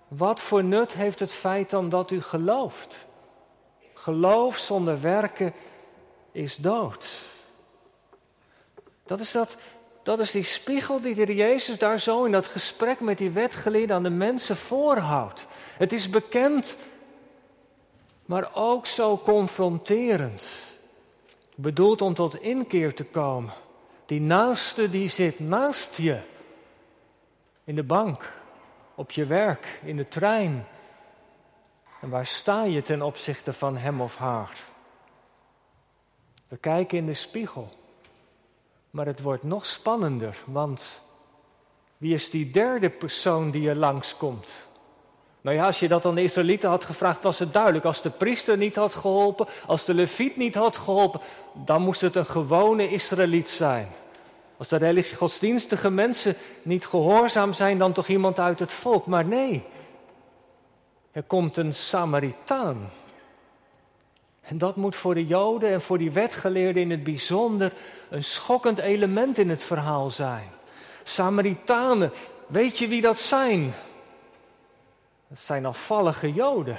Wat 0.08 0.42
voor 0.42 0.64
nut 0.64 0.94
heeft 0.94 1.20
het 1.20 1.32
feit 1.32 1.70
dan 1.70 1.90
dat 1.90 2.12
u 2.12 2.22
gelooft? 2.22 3.06
Geloof 3.94 4.58
zonder 4.58 5.02
werken 5.02 5.54
is 6.32 6.56
dood. 6.56 7.18
Dat 9.06 9.20
is, 9.20 9.32
dat, 9.32 9.58
dat 10.04 10.20
is 10.20 10.32
die 10.32 10.44
spiegel 10.44 11.02
die 11.02 11.26
de 11.26 11.36
Jezus 11.36 11.78
daar 11.78 12.00
zo 12.00 12.24
in 12.24 12.32
dat 12.32 12.48
gesprek 12.48 13.00
met 13.00 13.18
die 13.18 13.32
wetgeleerden 13.32 13.96
aan 13.96 14.04
de 14.04 14.10
mensen 14.10 14.58
voorhoudt. 14.58 15.48
Het 15.78 15.94
is 15.94 16.10
bekend, 16.10 16.78
maar 18.26 18.50
ook 18.54 18.86
zo 18.86 19.18
confronterend. 19.18 20.74
Bedoeld 21.56 22.02
om 22.02 22.14
tot 22.14 22.36
inkeer 22.36 22.94
te 22.94 23.04
komen. 23.04 23.54
Die 24.06 24.22
naaste 24.22 24.90
die 24.90 25.10
zit 25.10 25.40
naast 25.40 25.98
je. 25.98 26.20
In 27.64 27.76
de 27.76 27.84
bank, 27.84 28.34
op 28.96 29.12
je 29.12 29.26
werk, 29.26 29.80
in 29.84 29.96
de 29.96 30.08
trein. 30.08 30.68
En 32.02 32.10
waar 32.10 32.26
sta 32.26 32.64
je 32.64 32.82
ten 32.82 33.02
opzichte 33.02 33.54
van 33.54 33.78
hem 33.78 34.02
of 34.02 34.18
haar? 34.18 34.58
We 36.48 36.58
kijken 36.58 36.98
in 36.98 37.06
de 37.06 37.14
spiegel. 37.14 37.70
Maar 38.90 39.06
het 39.06 39.22
wordt 39.22 39.44
nog 39.44 39.66
spannender, 39.66 40.38
want 40.46 41.02
wie 41.98 42.14
is 42.14 42.30
die 42.30 42.52
derde 42.52 42.90
persoon 42.90 43.52
die 43.52 43.70
er 43.70 43.78
langskomt? 43.78 44.68
Nou 45.46 45.58
ja, 45.58 45.66
als 45.66 45.80
je 45.80 45.88
dat 45.88 46.06
aan 46.06 46.16
de 46.16 46.24
Israëlieten 46.24 46.70
had 46.70 46.86
gevraagd, 46.86 47.24
was 47.24 47.40
het 47.40 47.54
duidelijk. 47.54 47.86
Als 47.86 48.02
de 48.02 48.10
priester 48.10 48.58
niet 48.58 48.76
had 48.76 48.94
geholpen, 48.94 49.48
als 49.66 49.86
de 49.86 49.94
leviet 49.94 50.38
niet 50.38 50.56
had 50.56 50.78
geholpen, 50.78 51.22
dan 51.54 51.82
moest 51.82 52.02
het 52.02 52.16
een 52.16 52.26
gewone 52.26 52.90
Israëliet 52.90 53.50
zijn. 53.50 53.88
Als 54.58 54.68
de 54.68 54.78
religie 54.78 55.16
godsdienstige 55.16 55.90
mensen 55.90 56.36
niet 56.62 56.86
gehoorzaam 56.86 57.54
zijn, 57.54 57.78
dan 57.78 57.92
toch 57.92 58.08
iemand 58.08 58.40
uit 58.40 58.60
het 58.60 58.72
volk. 58.72 59.06
Maar 59.06 59.26
nee, 59.26 59.64
er 61.12 61.24
komt 61.24 61.58
een 61.58 61.74
Samaritaan. 61.74 62.90
En 64.42 64.58
dat 64.58 64.76
moet 64.76 64.96
voor 64.96 65.14
de 65.14 65.26
Joden 65.26 65.70
en 65.70 65.82
voor 65.82 65.98
die 65.98 66.12
wetgeleerden 66.12 66.82
in 66.82 66.92
het 66.92 67.04
bijzonder 67.04 67.72
een 68.10 68.24
schokkend 68.24 68.80
element 68.80 69.38
in 69.38 69.50
het 69.50 69.64
verhaal 69.64 70.10
zijn. 70.10 70.50
Samaritanen, 71.04 72.12
weet 72.48 72.78
je 72.78 72.88
wie 72.88 73.02
dat 73.02 73.20
zijn? 73.20 73.74
Dat 75.28 75.40
zijn 75.40 75.66
afvallige 75.66 76.34
Joden. 76.34 76.78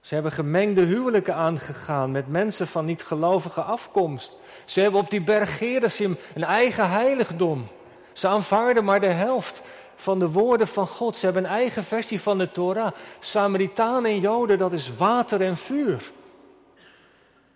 Ze 0.00 0.14
hebben 0.14 0.32
gemengde 0.32 0.84
huwelijken 0.84 1.34
aangegaan 1.34 2.10
met 2.10 2.28
mensen 2.28 2.66
van 2.66 2.84
niet-gelovige 2.84 3.60
afkomst. 3.60 4.32
Ze 4.64 4.80
hebben 4.80 5.00
op 5.00 5.10
die 5.10 5.20
berg 5.20 5.56
Gerizim 5.56 6.16
een 6.34 6.44
eigen 6.44 6.90
heiligdom. 6.90 7.68
Ze 8.12 8.28
aanvaarden 8.28 8.84
maar 8.84 9.00
de 9.00 9.06
helft 9.06 9.62
van 9.94 10.18
de 10.18 10.30
woorden 10.30 10.68
van 10.68 10.86
God. 10.86 11.16
Ze 11.16 11.24
hebben 11.24 11.44
een 11.44 11.50
eigen 11.50 11.84
versie 11.84 12.20
van 12.20 12.38
de 12.38 12.50
Torah. 12.50 12.92
Samaritanen 13.18 14.10
en 14.10 14.20
Joden, 14.20 14.58
dat 14.58 14.72
is 14.72 14.96
water 14.96 15.40
en 15.40 15.56
vuur. 15.56 16.10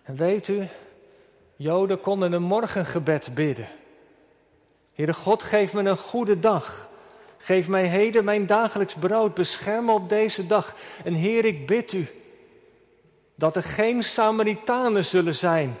En 0.03 0.15
weet 0.15 0.47
u, 0.47 0.67
Joden 1.55 1.99
konden 1.99 2.31
een 2.31 2.41
morgengebed 2.41 3.31
bidden. 3.33 3.67
Heere 4.93 5.13
God, 5.13 5.43
geef 5.43 5.73
me 5.73 5.83
een 5.83 5.97
goede 5.97 6.39
dag. 6.39 6.89
Geef 7.41 7.67
mij 7.67 7.85
heden 7.85 8.23
mijn 8.23 8.45
dagelijks 8.45 8.93
brood. 8.93 9.33
Bescherm 9.33 9.85
me 9.85 9.91
op 9.91 10.09
deze 10.09 10.47
dag. 10.47 10.75
En 11.03 11.13
Heer, 11.13 11.45
ik 11.45 11.67
bid 11.67 11.93
u 11.93 12.07
dat 13.35 13.55
er 13.55 13.63
geen 13.63 14.03
Samaritanen 14.03 15.05
zullen 15.05 15.35
zijn 15.35 15.77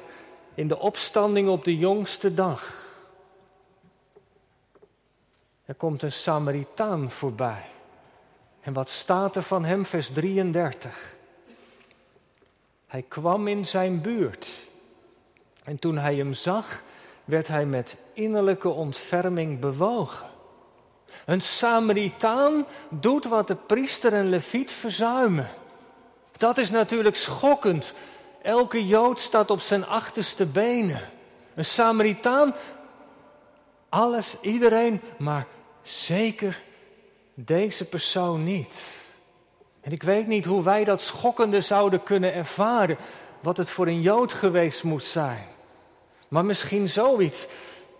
in 0.53 0.67
de 0.67 0.79
opstanding 0.79 1.49
op 1.49 1.63
de 1.63 1.77
jongste 1.77 2.33
dag. 2.33 2.89
Er 5.65 5.75
komt 5.75 6.03
een 6.03 6.11
Samaritaan 6.11 7.11
voorbij. 7.11 7.65
En 8.61 8.73
wat 8.73 8.89
staat 8.89 9.35
er 9.35 9.43
van 9.43 9.65
hem, 9.65 9.85
vers 9.85 10.09
33? 10.09 11.15
Hij 12.87 13.05
kwam 13.07 13.47
in 13.47 13.65
zijn 13.65 14.01
buurt. 14.01 14.49
En 15.63 15.79
toen 15.79 15.97
hij 15.97 16.15
hem 16.15 16.33
zag, 16.33 16.81
werd 17.25 17.47
hij 17.47 17.65
met 17.65 17.95
innerlijke 18.13 18.69
ontferming 18.69 19.59
bewogen. 19.59 20.30
Een 21.25 21.41
Samaritaan 21.41 22.65
doet 22.89 23.25
wat 23.25 23.47
de 23.47 23.55
priester 23.55 24.13
en 24.13 24.29
leviet 24.29 24.71
verzuimen. 24.71 25.49
Dat 26.37 26.57
is 26.57 26.71
natuurlijk 26.71 27.15
schokkend. 27.15 27.93
Elke 28.41 28.85
Jood 28.87 29.19
staat 29.19 29.49
op 29.49 29.59
zijn 29.59 29.85
achterste 29.85 30.45
benen. 30.45 31.01
Een 31.55 31.65
Samaritaan, 31.65 32.55
alles, 33.89 34.35
iedereen, 34.41 35.01
maar 35.17 35.45
zeker 35.81 36.61
deze 37.33 37.85
persoon 37.85 38.43
niet. 38.43 38.99
En 39.81 39.91
ik 39.91 40.03
weet 40.03 40.27
niet 40.27 40.45
hoe 40.45 40.63
wij 40.63 40.83
dat 40.83 41.01
schokkende 41.01 41.61
zouden 41.61 42.03
kunnen 42.03 42.33
ervaren, 42.33 42.97
wat 43.39 43.57
het 43.57 43.69
voor 43.69 43.87
een 43.87 44.01
Jood 44.01 44.33
geweest 44.33 44.83
moet 44.83 45.03
zijn. 45.03 45.47
Maar 46.27 46.45
misschien 46.45 46.89
zoiets. 46.89 47.47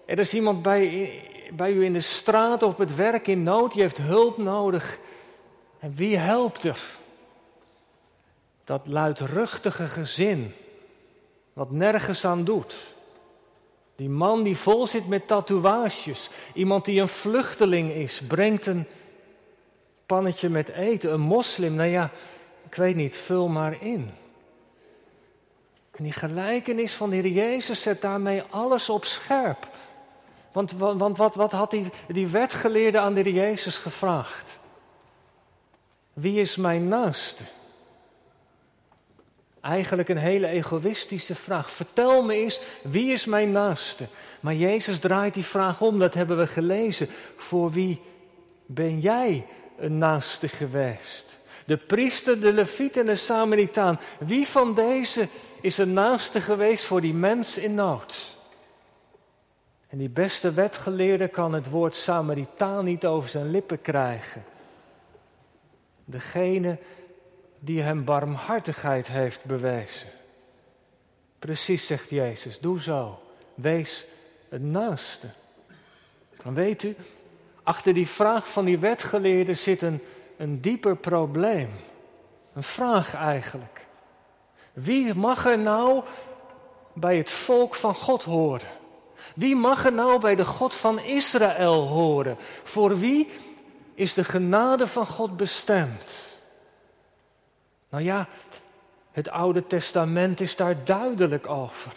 Er 0.05 0.19
is 0.19 0.33
iemand 0.33 0.61
bij, 0.61 1.11
bij 1.55 1.72
u 1.72 1.84
in 1.84 1.93
de 1.93 2.01
straat 2.01 2.63
of 2.63 2.72
op 2.72 2.77
het 2.77 2.96
werk 2.96 3.27
in 3.27 3.43
nood, 3.43 3.74
die 3.74 3.81
heeft 3.81 3.98
hulp 3.98 4.38
nodig. 4.38 5.00
En 5.79 5.93
wie 5.96 6.17
helpt 6.17 6.63
er? 6.63 6.79
Dat 8.63 8.88
luidruchtige 8.88 9.88
gezin, 9.88 10.53
wat 11.53 11.72
nergens 11.72 12.25
aan 12.25 12.43
doet. 12.43 12.75
Die 13.96 14.10
man 14.10 14.43
die 14.43 14.58
vol 14.58 14.88
zit 14.88 15.08
met 15.08 15.27
tatoeages, 15.27 16.29
iemand 16.53 16.86
die 16.86 17.01
een 17.01 17.08
vluchteling 17.08 17.91
is, 17.91 18.22
brengt 18.27 18.65
een 18.65 18.86
pannetje 20.05 20.50
met 20.50 20.70
eten, 20.70 21.13
een 21.13 21.20
moslim, 21.20 21.74
nou 21.74 21.89
ja, 21.89 22.10
ik 22.65 22.75
weet 22.75 22.96
niet, 22.96 23.15
vul 23.15 23.48
maar 23.48 23.81
in. 23.81 24.12
Die 26.01 26.12
gelijkenis 26.12 26.93
van 26.93 27.10
de 27.10 27.15
Heer 27.15 27.27
Jezus 27.27 27.81
zet 27.81 28.01
daarmee 28.01 28.43
alles 28.50 28.89
op 28.89 29.05
scherp. 29.05 29.70
Want, 30.51 30.72
wat, 31.17 31.36
wat 31.36 31.51
had 31.51 31.72
die, 31.72 31.86
die 32.08 32.27
wetgeleerde 32.27 33.00
aan 33.00 33.13
de 33.13 33.34
Jezus 33.34 33.77
gevraagd? 33.77 34.60
Wie 36.13 36.39
is 36.39 36.55
mijn 36.55 36.88
naaste? 36.88 37.43
Eigenlijk 39.62 40.10
een 40.10 40.17
hele 40.17 40.48
egoïstische 40.48 41.36
vraag. 41.36 41.72
Vertel 41.72 42.24
me 42.24 42.34
eens, 42.34 42.62
wie 42.84 43.12
is 43.12 43.25
mijn 43.25 43.51
naaste? 43.51 44.05
Maar 44.39 44.55
Jezus 44.55 45.00
draait 45.00 45.34
die 45.34 45.46
vraag 45.46 45.81
om, 45.81 46.00
dat 46.00 46.13
hebben 46.13 46.38
we 46.38 46.48
gelezen. 46.48 47.08
Voor 47.36 47.72
wie 47.72 48.01
ben 48.65 49.00
jij 49.00 49.46
een 49.77 49.98
naaste 49.98 50.48
geweest? 50.48 51.38
De 51.65 51.77
priester, 51.77 52.41
de 52.41 52.53
leviet 52.53 52.98
en 52.98 53.05
de 53.05 53.15
Samaritaan. 53.15 54.00
Wie 54.20 54.48
van 54.48 54.75
deze 54.75 55.27
is 55.62 55.77
een 55.77 55.93
naaste 55.93 56.41
geweest 56.41 56.84
voor 56.84 57.01
die 57.01 57.13
mens 57.13 57.58
in 57.58 57.75
nood? 57.75 58.39
En 59.91 59.98
die 59.98 60.10
beste 60.10 60.51
wetgeleerde 60.51 61.27
kan 61.27 61.53
het 61.53 61.69
woord 61.69 61.95
Samaritaan 61.95 62.86
niet 62.86 63.05
over 63.05 63.29
zijn 63.29 63.51
lippen 63.51 63.81
krijgen. 63.81 64.43
Degene 66.05 66.77
die 67.60 67.81
hem 67.81 68.05
barmhartigheid 68.05 69.07
heeft 69.07 69.45
bewezen. 69.45 70.07
Precies, 71.39 71.88
zegt 71.88 72.10
Jezus, 72.10 72.60
doe 72.60 72.81
zo. 72.81 73.19
Wees 73.55 74.05
het 74.50 74.62
naaste. 74.62 75.27
Dan 76.43 76.53
weet 76.53 76.83
u, 76.83 76.95
achter 77.63 77.93
die 77.93 78.07
vraag 78.07 78.51
van 78.51 78.65
die 78.65 78.79
wetgeleerde 78.79 79.53
zit 79.53 79.81
een, 79.81 80.01
een 80.38 80.62
dieper 80.62 80.95
probleem. 80.95 81.69
Een 82.53 82.63
vraag 82.63 83.15
eigenlijk. 83.15 83.86
Wie 84.74 85.15
mag 85.15 85.45
er 85.45 85.60
nou 85.60 86.03
bij 86.93 87.17
het 87.17 87.31
volk 87.31 87.75
van 87.75 87.93
God 87.93 88.24
horen? 88.24 88.79
Wie 89.35 89.55
mag 89.55 89.85
er 89.85 89.93
nou 89.93 90.19
bij 90.19 90.35
de 90.35 90.45
God 90.45 90.73
van 90.73 91.00
Israël 91.00 91.88
horen? 91.88 92.38
Voor 92.63 93.00
wie 93.00 93.29
is 93.95 94.13
de 94.13 94.23
genade 94.23 94.88
van 94.88 95.05
God 95.05 95.38
bestemd? 95.38 96.38
Nou 97.89 98.03
ja, 98.03 98.27
het 99.11 99.29
Oude 99.29 99.67
Testament 99.67 100.41
is 100.41 100.55
daar 100.55 100.83
duidelijk 100.83 101.47
over. 101.47 101.91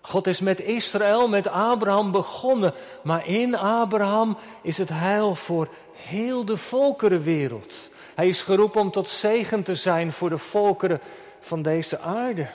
God 0.00 0.26
is 0.26 0.40
met 0.40 0.60
Israël, 0.60 1.28
met 1.28 1.46
Abraham 1.46 2.10
begonnen, 2.10 2.74
maar 3.02 3.26
in 3.26 3.54
Abraham 3.54 4.36
is 4.62 4.78
het 4.78 4.88
heil 4.88 5.34
voor 5.34 5.68
heel 5.92 6.44
de 6.44 6.56
volkerenwereld. 6.56 7.90
Hij 8.14 8.28
is 8.28 8.42
geroepen 8.42 8.80
om 8.80 8.90
tot 8.90 9.08
zegen 9.08 9.62
te 9.62 9.74
zijn 9.74 10.12
voor 10.12 10.28
de 10.28 10.38
volkeren 10.38 11.00
van 11.40 11.62
deze 11.62 12.00
aarde. 12.00 12.48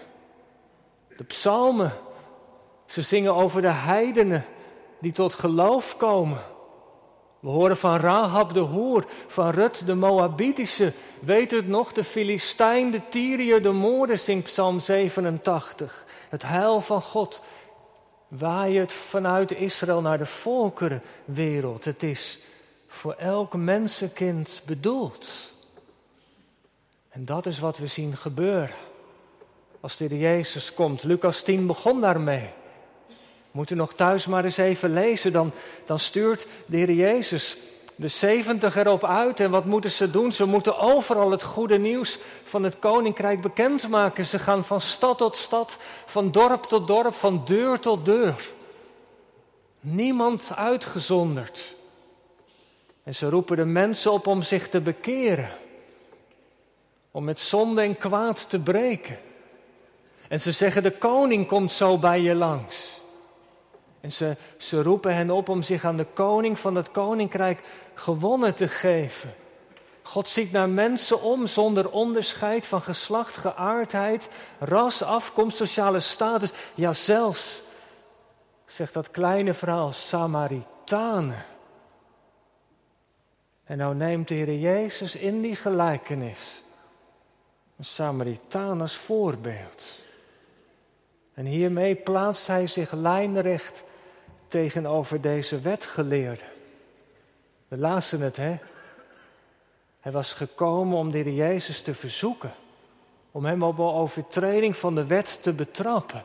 De 1.17 1.23
psalmen, 1.23 1.93
ze 2.85 3.01
zingen 3.01 3.35
over 3.35 3.61
de 3.61 3.71
heidenen 3.71 4.45
die 4.99 5.11
tot 5.11 5.33
geloof 5.33 5.97
komen. 5.97 6.41
We 7.39 7.51
horen 7.51 7.77
van 7.77 7.99
Rahab 7.99 8.53
de 8.53 8.59
Hoer, 8.59 9.05
van 9.27 9.49
Rut 9.49 9.85
de 9.85 9.95
Moabitische. 9.95 10.93
Weet 11.19 11.51
het 11.51 11.67
nog? 11.67 11.91
De 11.91 12.03
Filistijn, 12.03 12.91
de 12.91 13.01
Tyriër, 13.09 13.61
de 13.61 13.71
moorden, 13.71 14.19
zingt 14.19 14.43
Psalm 14.43 14.79
87. 14.79 16.05
Het 16.29 16.41
heil 16.41 16.81
van 16.81 17.01
God 17.01 17.41
waai 18.27 18.79
het 18.79 18.91
vanuit 18.91 19.51
Israël 19.51 20.01
naar 20.01 20.17
de 20.17 20.25
volkerenwereld. 20.25 21.85
Het 21.85 22.03
is 22.03 22.39
voor 22.87 23.13
elk 23.13 23.53
mensenkind 23.53 24.61
bedoeld. 24.65 25.53
En 27.09 27.25
dat 27.25 27.45
is 27.45 27.59
wat 27.59 27.77
we 27.77 27.87
zien 27.87 28.17
gebeuren. 28.17 28.75
Als 29.79 29.97
de 29.97 30.17
Jezus 30.17 30.73
komt. 30.73 31.03
Lucas 31.03 31.43
10 31.43 31.67
begon 31.67 32.01
daarmee. 32.01 32.49
Moeten 33.55 33.77
nog 33.77 33.93
thuis 33.93 34.25
maar 34.25 34.43
eens 34.43 34.57
even 34.57 34.93
lezen. 34.93 35.31
Dan, 35.31 35.51
dan 35.85 35.99
stuurt 35.99 36.47
de 36.65 36.77
Heer 36.77 36.91
Jezus 36.91 37.57
de 37.95 38.07
zeventig 38.07 38.75
erop 38.75 39.05
uit. 39.05 39.39
En 39.39 39.51
wat 39.51 39.65
moeten 39.65 39.91
ze 39.91 40.11
doen? 40.11 40.31
Ze 40.31 40.45
moeten 40.45 40.77
overal 40.77 41.31
het 41.31 41.43
goede 41.43 41.77
nieuws 41.77 42.19
van 42.43 42.63
het 42.63 42.79
koninkrijk 42.79 43.41
bekendmaken. 43.41 44.25
Ze 44.25 44.39
gaan 44.39 44.63
van 44.63 44.81
stad 44.81 45.17
tot 45.17 45.35
stad, 45.35 45.77
van 46.05 46.31
dorp 46.31 46.63
tot 46.63 46.87
dorp, 46.87 47.13
van 47.13 47.41
deur 47.45 47.79
tot 47.79 48.05
deur. 48.05 48.51
Niemand 49.79 50.51
uitgezonderd. 50.55 51.73
En 53.03 53.15
ze 53.15 53.29
roepen 53.29 53.57
de 53.57 53.65
mensen 53.65 54.11
op 54.11 54.27
om 54.27 54.41
zich 54.41 54.69
te 54.69 54.81
bekeren. 54.81 55.49
Om 57.11 57.23
met 57.23 57.39
zonde 57.39 57.81
en 57.81 57.97
kwaad 57.97 58.49
te 58.49 58.59
breken. 58.59 59.17
En 60.27 60.41
ze 60.41 60.51
zeggen: 60.51 60.83
De 60.83 60.97
koning 60.97 61.47
komt 61.47 61.71
zo 61.71 61.97
bij 61.97 62.21
je 62.21 62.35
langs. 62.35 63.03
En 64.05 64.35
ze, 64.57 64.81
roepen 64.81 65.15
hen 65.15 65.31
op 65.31 65.49
om 65.49 65.63
zich 65.63 65.85
aan 65.85 65.97
de 65.97 66.05
koning 66.13 66.59
van 66.59 66.75
het 66.75 66.91
koninkrijk 66.91 67.59
gewonnen 67.93 68.55
te 68.55 68.67
geven. 68.67 69.33
God 70.01 70.29
ziet 70.29 70.51
naar 70.51 70.69
mensen 70.69 71.21
om 71.21 71.47
zonder 71.47 71.89
onderscheid 71.89 72.67
van 72.67 72.81
geslacht, 72.81 73.37
geaardheid, 73.37 74.29
ras, 74.59 75.03
afkomst, 75.03 75.57
sociale 75.57 75.99
status. 75.99 76.53
Ja, 76.75 76.93
zelfs, 76.93 77.61
zegt 78.65 78.93
dat 78.93 79.11
kleine 79.11 79.53
verhaal, 79.53 79.91
Samaritanen. 79.91 81.45
En 83.63 83.77
nou 83.77 83.95
neemt 83.95 84.27
de 84.27 84.35
Heer 84.35 84.57
Jezus 84.57 85.15
in 85.15 85.41
die 85.41 85.55
gelijkenis 85.55 86.63
een 87.77 87.85
Samaritaan 87.85 88.81
als 88.81 88.95
voorbeeld. 88.95 89.99
En 91.33 91.45
hiermee 91.45 91.95
plaatst 91.95 92.47
hij 92.47 92.67
zich 92.67 92.91
lijnrecht 92.91 93.83
tegenover 94.47 95.21
deze 95.21 95.59
wetgeleerde. 95.59 96.43
We 97.67 97.77
lazen 97.77 98.21
het, 98.21 98.37
hè? 98.37 98.57
Hij 100.01 100.11
was 100.11 100.33
gekomen 100.33 100.97
om 100.97 101.11
de 101.11 101.33
Jezus 101.33 101.81
te 101.81 101.93
verzoeken. 101.93 102.53
Om 103.31 103.45
hem 103.45 103.63
op 103.63 103.79
overtreding 103.79 104.77
van 104.77 104.95
de 104.95 105.05
wet 105.05 105.37
te 105.41 105.53
betrappen. 105.53 106.23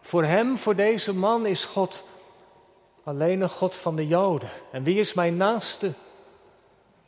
Voor 0.00 0.24
hem, 0.24 0.56
voor 0.56 0.74
deze 0.74 1.14
man, 1.14 1.46
is 1.46 1.64
God 1.64 2.04
alleen 3.04 3.40
een 3.40 3.48
God 3.48 3.74
van 3.74 3.96
de 3.96 4.06
Joden. 4.06 4.50
En 4.72 4.82
wie 4.82 4.98
is 4.98 5.14
mijn 5.14 5.36
naaste? 5.36 5.92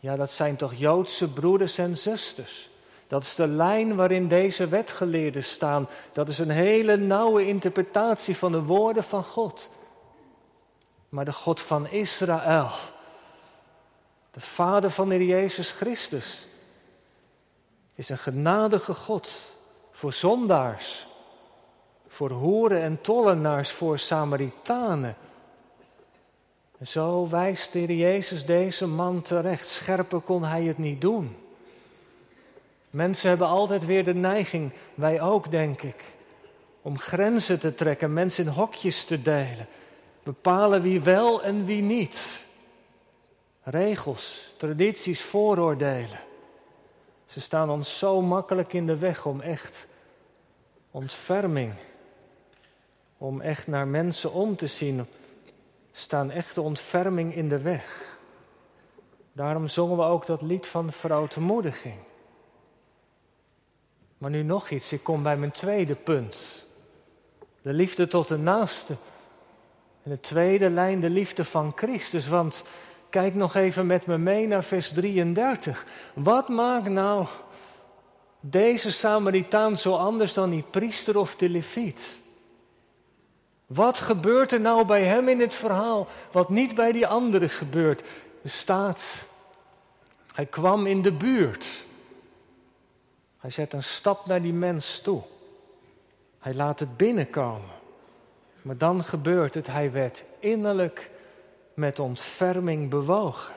Ja, 0.00 0.16
dat 0.16 0.30
zijn 0.30 0.56
toch 0.56 0.74
Joodse 0.74 1.32
broeders 1.32 1.78
en 1.78 1.96
zusters. 1.96 2.70
Dat 3.06 3.22
is 3.22 3.34
de 3.34 3.46
lijn 3.46 3.96
waarin 3.96 4.28
deze 4.28 4.68
wetgeleerden 4.68 5.44
staan. 5.44 5.88
Dat 6.12 6.28
is 6.28 6.38
een 6.38 6.50
hele 6.50 6.96
nauwe 6.96 7.46
interpretatie 7.46 8.36
van 8.36 8.52
de 8.52 8.62
woorden 8.62 9.04
van 9.04 9.24
God. 9.24 9.68
Maar 11.12 11.24
de 11.24 11.32
God 11.32 11.60
van 11.60 11.88
Israël, 11.88 12.70
de 14.30 14.40
Vader 14.40 14.90
van 14.90 15.08
de 15.08 15.26
Jezus 15.26 15.70
Christus, 15.70 16.46
is 17.94 18.08
een 18.08 18.18
genadige 18.18 18.94
God 18.94 19.40
voor 19.90 20.12
zondaars, 20.12 21.06
voor 22.08 22.30
hoeren 22.30 22.80
en 22.80 23.00
tollenaars, 23.00 23.70
voor 23.70 23.98
Samaritanen. 23.98 25.16
En 26.78 26.86
zo 26.86 27.28
wijst 27.28 27.72
de 27.72 27.78
Heer 27.78 27.96
Jezus 27.96 28.46
deze 28.46 28.86
man 28.86 29.22
terecht. 29.22 29.68
Scherper 29.68 30.20
kon 30.20 30.44
hij 30.44 30.64
het 30.64 30.78
niet 30.78 31.00
doen. 31.00 31.36
Mensen 32.90 33.28
hebben 33.28 33.46
altijd 33.46 33.86
weer 33.86 34.04
de 34.04 34.14
neiging, 34.14 34.72
wij 34.94 35.20
ook 35.20 35.50
denk 35.50 35.82
ik, 35.82 36.14
om 36.82 36.98
grenzen 36.98 37.60
te 37.60 37.74
trekken, 37.74 38.12
mensen 38.12 38.44
in 38.44 38.50
hokjes 38.50 39.04
te 39.04 39.22
delen, 39.22 39.66
bepalen 40.22 40.82
wie 40.82 41.00
wel 41.00 41.42
en 41.42 41.64
wie 41.64 41.82
niet. 41.82 42.46
Regels, 43.62 44.54
tradities, 44.56 45.22
vooroordelen. 45.22 46.20
Ze 47.26 47.40
staan 47.40 47.70
ons 47.70 47.98
zo 47.98 48.20
makkelijk 48.20 48.72
in 48.72 48.86
de 48.86 48.96
weg 48.96 49.26
om 49.26 49.40
echt 49.40 49.86
ontferming, 50.90 51.74
om 53.18 53.40
echt 53.40 53.66
naar 53.66 53.86
mensen 53.86 54.32
om 54.32 54.56
te 54.56 54.66
zien, 54.66 55.06
staan 55.92 56.30
echte 56.30 56.60
ontferming 56.60 57.34
in 57.34 57.48
de 57.48 57.60
weg. 57.60 58.16
Daarom 59.32 59.68
zongen 59.68 59.96
we 59.96 60.02
ook 60.02 60.26
dat 60.26 60.42
lied 60.42 60.66
van 60.66 60.92
verootmoediging. 60.92 61.98
Maar 64.18 64.30
nu 64.30 64.42
nog 64.42 64.70
iets, 64.70 64.92
ik 64.92 65.02
kom 65.02 65.22
bij 65.22 65.36
mijn 65.36 65.50
tweede 65.50 65.94
punt. 65.94 66.66
De 67.62 67.72
liefde 67.72 68.06
tot 68.06 68.28
de 68.28 68.38
naaste. 68.38 68.96
En 70.02 70.10
de 70.10 70.20
tweede 70.20 70.70
lijn, 70.70 71.00
de 71.00 71.10
liefde 71.10 71.44
van 71.44 71.72
Christus. 71.76 72.28
Want 72.28 72.64
kijk 73.10 73.34
nog 73.34 73.54
even 73.54 73.86
met 73.86 74.06
me 74.06 74.18
mee 74.18 74.46
naar 74.46 74.64
vers 74.64 74.92
33. 74.92 75.86
Wat 76.14 76.48
maakt 76.48 76.88
nou 76.88 77.26
deze 78.40 78.92
Samaritaan 78.92 79.76
zo 79.76 79.96
anders 79.96 80.34
dan 80.34 80.50
die 80.50 80.64
priester 80.70 81.18
of 81.18 81.36
de 81.36 81.48
leviet? 81.48 82.20
Wat 83.66 83.98
gebeurt 83.98 84.52
er 84.52 84.60
nou 84.60 84.84
bij 84.84 85.04
hem 85.04 85.28
in 85.28 85.40
het 85.40 85.54
verhaal 85.54 86.06
wat 86.32 86.48
niet 86.48 86.74
bij 86.74 86.92
die 86.92 87.06
anderen 87.06 87.50
gebeurt? 87.50 88.02
Er 88.42 88.50
staat, 88.50 89.26
hij 90.34 90.46
kwam 90.46 90.86
in 90.86 91.02
de 91.02 91.12
buurt. 91.12 91.66
Hij 93.38 93.50
zet 93.50 93.72
een 93.72 93.82
stap 93.82 94.26
naar 94.26 94.42
die 94.42 94.52
mens 94.52 95.00
toe. 95.00 95.22
Hij 96.38 96.54
laat 96.54 96.80
het 96.80 96.96
binnenkomen. 96.96 97.81
Maar 98.62 98.78
dan 98.78 99.04
gebeurt 99.04 99.54
het, 99.54 99.66
hij 99.66 99.92
werd 99.92 100.24
innerlijk 100.38 101.10
met 101.74 101.98
ontferming 101.98 102.90
bewogen. 102.90 103.54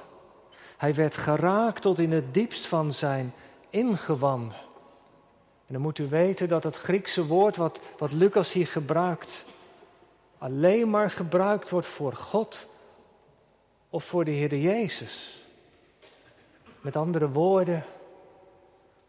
Hij 0.77 0.93
werd 0.95 1.17
geraakt 1.17 1.81
tot 1.81 1.99
in 1.99 2.11
het 2.11 2.33
diepst 2.33 2.65
van 2.65 2.93
zijn 2.93 3.33
ingewanden. 3.69 4.57
En 5.67 5.73
dan 5.73 5.81
moet 5.81 5.99
u 5.99 6.07
weten 6.07 6.47
dat 6.47 6.63
het 6.63 6.77
Griekse 6.77 7.27
woord 7.27 7.55
wat, 7.55 7.81
wat 7.97 8.11
Lucas 8.11 8.53
hier 8.53 8.67
gebruikt, 8.67 9.45
alleen 10.37 10.89
maar 10.89 11.09
gebruikt 11.09 11.69
wordt 11.69 11.87
voor 11.87 12.13
God 12.13 12.67
of 13.89 14.03
voor 14.03 14.25
de 14.25 14.31
Heer 14.31 14.55
Jezus. 14.55 15.45
Met 16.81 16.95
andere 16.95 17.29
woorden, 17.29 17.83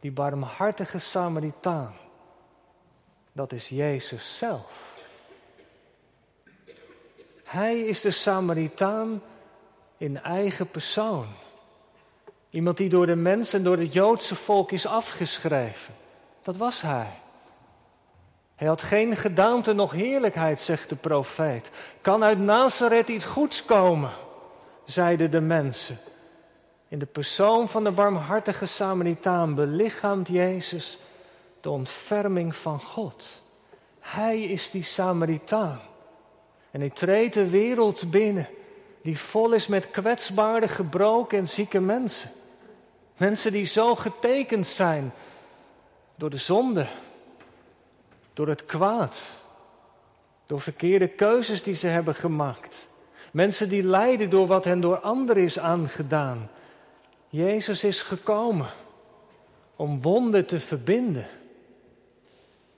die 0.01 0.13
barmhartige 0.13 0.99
Samaritaan, 0.99 1.95
dat 3.33 3.53
is 3.53 3.69
Jezus 3.69 4.37
zelf. 4.39 4.96
Hij 7.47 7.81
is 7.81 8.01
de 8.01 8.11
Samaritaan 8.11 9.23
in 9.97 10.23
eigen 10.23 10.71
persoon. 10.71 11.27
Iemand 12.51 12.77
die 12.77 12.89
door 12.89 13.07
de 13.07 13.17
mensen 13.17 13.59
en 13.59 13.65
door 13.65 13.77
het 13.77 13.93
Joodse 13.93 14.35
volk 14.35 14.73
is 14.73 14.87
afgeschreven. 14.87 15.95
Dat 16.43 16.57
was 16.57 16.83
hij. 16.83 17.21
Hij 18.55 18.69
had 18.69 18.83
geen 18.83 19.17
gedaante 19.17 19.73
nog 19.73 19.93
heerlijkheid, 19.93 20.61
zegt 20.61 20.89
de 20.89 20.97
profeet. 20.97 21.71
Kan 22.01 22.25
uit 22.25 22.39
Nazareth 22.39 23.09
iets 23.09 23.25
goeds 23.25 23.65
komen, 23.65 24.11
zeiden 24.85 25.31
de 25.31 25.41
mensen. 25.41 25.99
In 26.89 26.99
de 26.99 27.07
persoon 27.07 27.69
van 27.69 27.85
de 27.85 27.91
barmhartige 27.91 28.67
Samaritaan 28.67 29.55
belichaamt 29.55 30.29
Jezus 30.29 30.99
de 31.61 31.71
ontferming 31.71 32.57
van 32.57 32.81
God. 32.81 33.43
Hij 34.01 34.43
is 34.43 34.71
die 34.71 34.83
Samaritaan. 34.83 35.81
En 36.77 36.83
hij 36.83 36.91
treedt 36.91 37.35
de 37.35 37.51
wereld 37.51 38.11
binnen 38.11 38.49
die 39.03 39.19
vol 39.19 39.53
is 39.53 39.67
met 39.67 39.91
kwetsbare, 39.91 40.69
gebroken 40.69 41.39
en 41.39 41.49
zieke 41.49 41.81
mensen. 41.81 42.31
Mensen 43.17 43.53
die 43.53 43.65
zo 43.65 43.95
getekend 43.95 44.67
zijn 44.67 45.13
door 46.15 46.31
de 46.31 46.37
zonde, 46.37 46.87
door 48.33 48.49
het 48.49 48.65
kwaad, 48.65 49.19
door 50.47 50.61
verkeerde 50.61 51.09
keuzes 51.09 51.63
die 51.63 51.75
ze 51.75 51.87
hebben 51.87 52.15
gemaakt. 52.15 52.89
Mensen 53.33 53.69
die 53.69 53.83
lijden 53.83 54.31
door 54.31 54.47
wat 54.47 54.65
hen 54.65 54.81
door 54.81 54.99
anderen 54.99 55.43
is 55.43 55.59
aangedaan. 55.59 56.51
Jezus 57.29 57.85
is 57.85 58.03
gekomen 58.03 58.69
om 59.77 60.03
wonden 60.03 60.47
te 60.47 60.61
verbinden. 60.61 61.27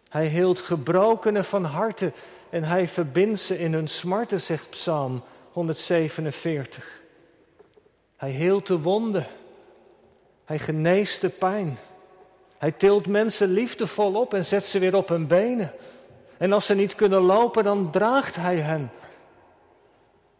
Hij 0.08 0.26
hield 0.26 0.60
gebrokenen 0.60 1.44
van 1.44 1.64
harte 1.64 2.12
en 2.50 2.64
hij 2.64 2.88
verbindt 2.88 3.40
ze 3.40 3.58
in 3.58 3.72
hun 3.72 3.88
smarten, 3.88 4.40
zegt 4.40 4.70
Psalm 4.70 5.22
147. 5.52 7.00
Hij 8.16 8.30
heelt 8.30 8.66
de 8.66 8.80
wonden. 8.80 9.26
Hij 10.44 10.58
geneest 10.58 11.20
de 11.20 11.28
pijn. 11.28 11.78
Hij 12.58 12.72
tilt 12.72 13.06
mensen 13.06 13.48
liefdevol 13.48 14.14
op 14.14 14.34
en 14.34 14.44
zet 14.44 14.66
ze 14.66 14.78
weer 14.78 14.96
op 14.96 15.08
hun 15.08 15.26
benen. 15.26 15.72
En 16.38 16.52
als 16.52 16.66
ze 16.66 16.74
niet 16.74 16.94
kunnen 16.94 17.20
lopen, 17.20 17.64
dan 17.64 17.90
draagt 17.90 18.36
hij 18.36 18.56
hen. 18.56 18.90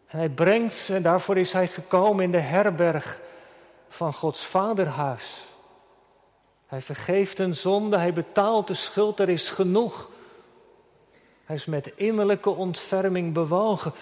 En 0.07 0.17
hij 0.17 0.29
brengt 0.29 0.73
ze, 0.73 0.95
en 0.95 1.01
daarvoor 1.01 1.37
is 1.37 1.53
hij 1.53 1.67
gekomen 1.67 2.23
in 2.23 2.31
de 2.31 2.39
herberg 2.39 3.21
van 3.87 4.13
Gods 4.13 4.45
vaderhuis. 4.45 5.48
Hij 6.69 6.81
vergeeft 6.81 7.39
een 7.39 7.55
zonde, 7.55 7.97
hij 7.97 8.13
betaalt 8.13 8.67
de 8.67 8.73
schuld, 8.73 9.19
er 9.19 9.29
is 9.29 9.49
genoeg. 9.49 10.09
Hij 11.45 11.55
is 11.55 11.65
met 11.65 11.91
innerlijke 11.95 12.49
ontferming 12.49 13.33
bewogen. 13.33 13.93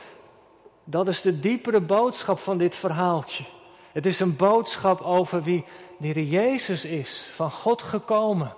Dat 0.83 1.07
is 1.07 1.21
de 1.21 1.39
diepere 1.39 1.81
boodschap 1.81 2.39
van 2.39 2.57
dit 2.57 2.75
verhaaltje. 2.75 3.43
Het 3.91 4.05
is 4.05 4.19
een 4.19 4.35
boodschap 4.35 5.01
over 5.01 5.43
wie 5.43 5.65
de 5.97 6.27
Jezus 6.27 6.85
is, 6.85 7.29
van 7.33 7.51
God 7.51 7.81
gekomen, 7.81 8.53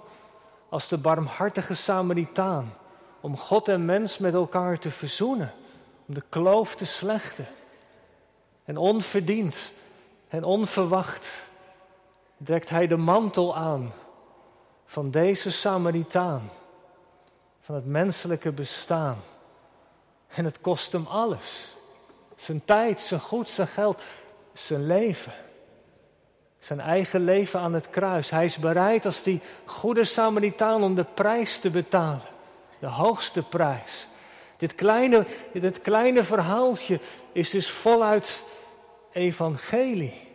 als 0.69 0.87
de 0.87 0.97
barmhartige 0.97 1.73
Samaritaan, 1.73 2.73
om 3.21 3.37
God 3.37 3.67
en 3.67 3.85
mens 3.85 4.17
met 4.17 4.33
elkaar 4.33 4.79
te 4.79 4.91
verzoenen, 4.91 5.53
om 6.07 6.13
de 6.13 6.23
kloof 6.29 6.75
te 6.75 6.85
slechten. 6.85 7.47
En 8.65 8.77
onverdiend 8.77 9.71
en 10.27 10.43
onverwacht 10.43 11.48
trekt 12.43 12.69
hij 12.69 12.87
de 12.87 12.97
mantel 12.97 13.55
aan 13.55 13.93
van 14.85 15.11
deze 15.11 15.51
Samaritaan, 15.51 16.49
van 17.59 17.75
het 17.75 17.85
menselijke 17.85 18.51
bestaan. 18.51 19.17
En 20.27 20.45
het 20.45 20.61
kost 20.61 20.91
hem 20.91 21.05
alles. 21.07 21.75
Zijn 22.35 22.65
tijd, 22.65 23.01
zijn 23.01 23.19
goed, 23.19 23.49
zijn 23.49 23.67
geld, 23.67 24.01
zijn 24.53 24.87
leven. 24.87 25.33
Zijn 26.59 26.79
eigen 26.79 27.23
leven 27.23 27.59
aan 27.59 27.73
het 27.73 27.89
kruis. 27.89 28.29
Hij 28.29 28.45
is 28.45 28.57
bereid 28.57 29.05
als 29.05 29.23
die 29.23 29.41
goede 29.65 30.03
Samaritaan 30.03 30.83
om 30.83 30.95
de 30.95 31.05
prijs 31.13 31.59
te 31.59 31.69
betalen. 31.69 32.21
De 32.79 32.87
hoogste 32.87 33.43
prijs. 33.43 34.07
Dit 34.57 34.75
kleine, 34.75 35.25
dit 35.53 35.81
kleine 35.81 36.23
verhaaltje 36.23 36.99
is 37.31 37.49
dus 37.49 37.69
voluit 37.69 38.43
evangelie. 39.11 40.28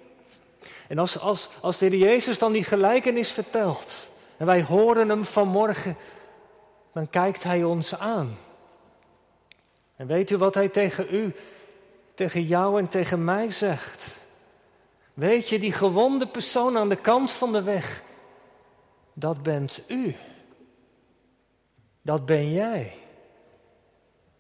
En 0.88 0.98
als, 0.98 1.18
als, 1.18 1.48
als 1.60 1.78
de 1.78 1.86
Heer 1.86 1.98
Jezus 1.98 2.38
dan 2.38 2.52
die 2.52 2.64
gelijkenis 2.64 3.30
vertelt 3.30 4.10
en 4.36 4.46
wij 4.46 4.62
horen 4.62 5.08
hem 5.08 5.24
vanmorgen, 5.24 5.96
dan 6.92 7.10
kijkt 7.10 7.42
hij 7.42 7.64
ons 7.64 7.98
aan. 7.98 8.36
En 9.96 10.06
weet 10.06 10.30
u 10.30 10.36
wat 10.36 10.54
hij 10.54 10.68
tegen 10.68 11.06
u, 11.10 11.34
tegen 12.14 12.42
jou 12.42 12.78
en 12.78 12.88
tegen 12.88 13.24
mij 13.24 13.50
zegt? 13.50 14.08
Weet 15.14 15.48
je, 15.48 15.58
die 15.58 15.72
gewonde 15.72 16.26
persoon 16.26 16.76
aan 16.76 16.88
de 16.88 17.00
kant 17.00 17.30
van 17.30 17.52
de 17.52 17.62
weg, 17.62 18.02
dat 19.12 19.42
bent 19.42 19.80
u. 19.88 20.16
Dat 22.02 22.26
ben 22.26 22.52
jij. 22.52 22.92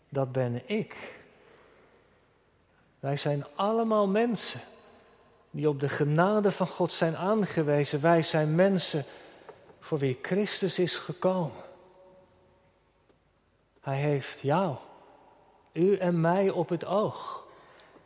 Dat 0.08 0.32
ben 0.32 0.62
ik. 0.66 1.16
Wij 3.00 3.16
zijn 3.16 3.44
allemaal 3.54 4.06
mensen 4.06 4.60
die 5.54 5.68
op 5.68 5.80
de 5.80 5.88
genade 5.88 6.50
van 6.50 6.66
God 6.66 6.92
zijn 6.92 7.16
aangewezen. 7.16 8.00
Wij 8.00 8.22
zijn 8.22 8.54
mensen 8.54 9.04
voor 9.80 9.98
wie 9.98 10.18
Christus 10.22 10.78
is 10.78 10.96
gekomen. 10.96 11.62
Hij 13.80 13.96
heeft 13.96 14.40
jou, 14.40 14.76
u 15.72 15.96
en 15.96 16.20
mij 16.20 16.50
op 16.50 16.68
het 16.68 16.84
oog. 16.84 17.46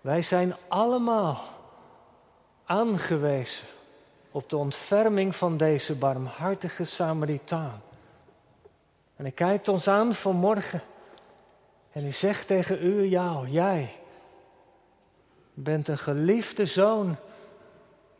Wij 0.01 0.23
zijn 0.23 0.55
allemaal 0.69 1.41
aangewezen 2.65 3.67
op 4.31 4.51
de 4.51 4.57
ontferming 4.57 5.37
van 5.37 5.57
deze 5.57 5.95
barmhartige 5.95 6.85
Samaritaan. 6.85 7.83
En 9.17 9.25
hij 9.25 9.33
kijkt 9.33 9.69
ons 9.69 9.89
aan 9.89 10.15
vanmorgen 10.15 10.83
en 11.93 12.03
hij 12.03 12.13
zegt 12.13 12.47
tegen 12.47 12.85
u, 12.87 13.05
jou, 13.05 13.49
jij 13.49 13.91
bent 15.55 15.89
een 15.89 15.99
geliefde 15.99 16.67
zoon, 16.67 17.17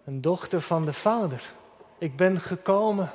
een 0.09 0.21
dochter 0.21 0.61
van 0.61 0.85
de 0.85 0.93
Vader. 0.93 1.53
Ik 1.99 2.17
ben 2.17 2.41
gekomen 2.41 3.11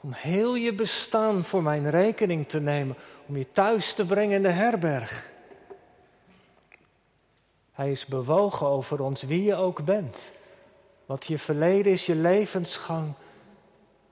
om 0.00 0.12
heel 0.12 0.54
je 0.54 0.74
bestaan 0.74 1.44
voor 1.44 1.62
mijn 1.62 1.90
rekening 1.90 2.48
te 2.48 2.60
nemen, 2.60 2.96
om 3.26 3.36
je 3.36 3.50
thuis 3.50 3.94
te 3.94 4.06
brengen 4.06 4.36
in 4.36 4.42
de 4.42 4.50
herberg. 4.50 5.30
Hij 7.72 7.90
is 7.90 8.06
bewogen 8.06 8.66
over 8.66 9.02
ons, 9.02 9.22
wie 9.22 9.42
je 9.42 9.54
ook 9.54 9.84
bent. 9.84 10.30
Wat 11.06 11.24
je 11.24 11.38
verleden 11.38 11.92
is, 11.92 12.06
je 12.06 12.14
levensgang. 12.14 13.12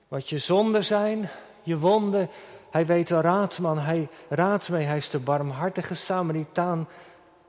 Wat 0.07 0.29
je 0.29 0.37
zonden 0.37 0.83
zijn, 0.83 1.29
je 1.63 1.77
wonden. 1.77 2.29
Hij 2.69 2.85
weet 2.85 3.09
wel 3.09 3.21
raad, 3.21 3.59
man. 3.59 3.79
Hij 3.79 4.07
raadt 4.29 4.69
mee. 4.69 4.85
Hij 4.85 4.97
is 4.97 5.09
de 5.09 5.19
barmhartige 5.19 5.93
Samaritaan 5.93 6.87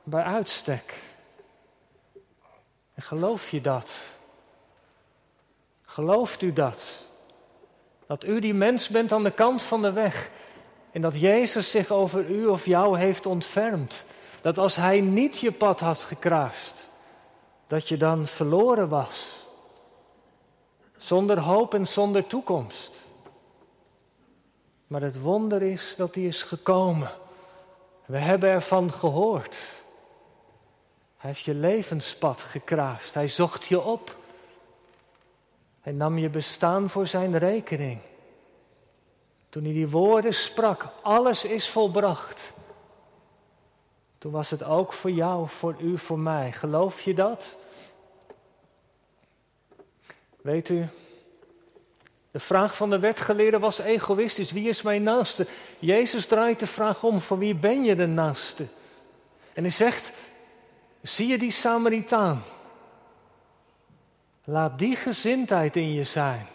bij 0.03 0.23
uitstek. 0.23 1.01
En 2.93 3.01
geloof 3.01 3.49
je 3.49 3.61
dat? 3.61 4.17
Gelooft 5.99 6.41
u 6.41 6.53
dat? 6.53 7.01
Dat 8.07 8.23
u 8.23 8.39
die 8.39 8.53
mens 8.53 8.89
bent 8.89 9.11
aan 9.11 9.23
de 9.23 9.31
kant 9.31 9.61
van 9.61 9.81
de 9.81 9.91
weg. 9.91 10.29
En 10.91 11.01
dat 11.01 11.19
Jezus 11.19 11.71
zich 11.71 11.91
over 11.91 12.29
u 12.29 12.45
of 12.45 12.65
jou 12.65 12.97
heeft 12.97 13.25
ontfermd. 13.25 14.05
Dat 14.41 14.57
als 14.57 14.75
Hij 14.75 15.01
niet 15.01 15.39
je 15.39 15.51
pad 15.51 15.79
had 15.79 16.03
gekruist, 16.03 16.87
dat 17.67 17.87
je 17.87 17.97
dan 17.97 18.27
verloren 18.27 18.89
was. 18.89 19.47
Zonder 20.97 21.39
hoop 21.39 21.73
en 21.73 21.87
zonder 21.87 22.27
toekomst. 22.27 22.97
Maar 24.87 25.01
het 25.01 25.21
wonder 25.21 25.61
is 25.61 25.93
dat 25.97 26.15
Hij 26.15 26.23
is 26.23 26.43
gekomen. 26.43 27.11
We 28.05 28.17
hebben 28.17 28.49
ervan 28.49 28.93
gehoord. 28.93 29.57
Hij 31.17 31.29
heeft 31.29 31.45
je 31.45 31.53
levenspad 31.53 32.41
gekruist. 32.41 33.13
Hij 33.13 33.27
zocht 33.27 33.65
je 33.65 33.81
op. 33.81 34.17
Hij 35.81 35.93
nam 35.93 36.17
je 36.17 36.29
bestaan 36.29 36.89
voor 36.89 37.07
zijn 37.07 37.37
rekening. 37.37 37.99
Toen 39.49 39.63
hij 39.63 39.73
die 39.73 39.89
woorden 39.89 40.33
sprak, 40.33 40.85
alles 41.01 41.45
is 41.45 41.69
volbracht. 41.69 42.53
Toen 44.17 44.31
was 44.31 44.49
het 44.49 44.63
ook 44.63 44.93
voor 44.93 45.11
jou, 45.11 45.47
voor 45.47 45.75
u, 45.81 45.97
voor 45.97 46.19
mij. 46.19 46.51
Geloof 46.51 47.01
je 47.01 47.13
dat? 47.13 47.55
Weet 50.41 50.69
u, 50.69 50.87
de 52.31 52.39
vraag 52.39 52.75
van 52.75 52.89
de 52.89 52.99
wetgeleerde 52.99 53.59
was 53.59 53.79
egoïstisch. 53.79 54.51
Wie 54.51 54.69
is 54.69 54.81
mijn 54.81 55.03
naaste? 55.03 55.47
Jezus 55.79 56.25
draait 56.25 56.59
de 56.59 56.67
vraag 56.67 57.03
om, 57.03 57.19
voor 57.19 57.37
wie 57.37 57.55
ben 57.55 57.83
je 57.83 57.95
de 57.95 58.07
naaste? 58.07 58.65
En 59.53 59.61
hij 59.61 59.71
zegt, 59.71 60.11
zie 61.01 61.27
je 61.27 61.37
die 61.37 61.51
Samaritaan? 61.51 62.41
Laat 64.49 64.79
die 64.79 64.95
gezindheid 64.95 65.75
in 65.75 65.93
je 65.93 66.03
zijn, 66.03 66.47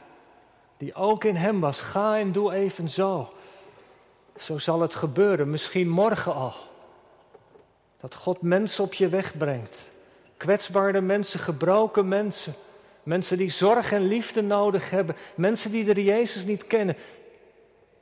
die 0.76 0.94
ook 0.94 1.24
in 1.24 1.36
hem 1.36 1.60
was. 1.60 1.80
Ga 1.80 2.18
en 2.18 2.32
doe 2.32 2.52
even 2.52 2.90
zo. 2.90 3.32
Zo 4.38 4.58
zal 4.58 4.80
het 4.80 4.94
gebeuren, 4.94 5.50
misschien 5.50 5.88
morgen 5.88 6.34
al. 6.34 6.54
Dat 8.00 8.14
God 8.14 8.42
mensen 8.42 8.84
op 8.84 8.94
je 8.94 9.08
weg 9.08 9.36
brengt. 9.36 9.90
Kwetsbare 10.36 11.00
mensen, 11.00 11.40
gebroken 11.40 12.08
mensen. 12.08 12.54
Mensen 13.02 13.36
die 13.36 13.50
zorg 13.50 13.92
en 13.92 14.06
liefde 14.06 14.42
nodig 14.42 14.90
hebben. 14.90 15.16
Mensen 15.34 15.70
die 15.70 15.94
de 15.94 16.04
Jezus 16.04 16.44
niet 16.44 16.66
kennen. 16.66 16.96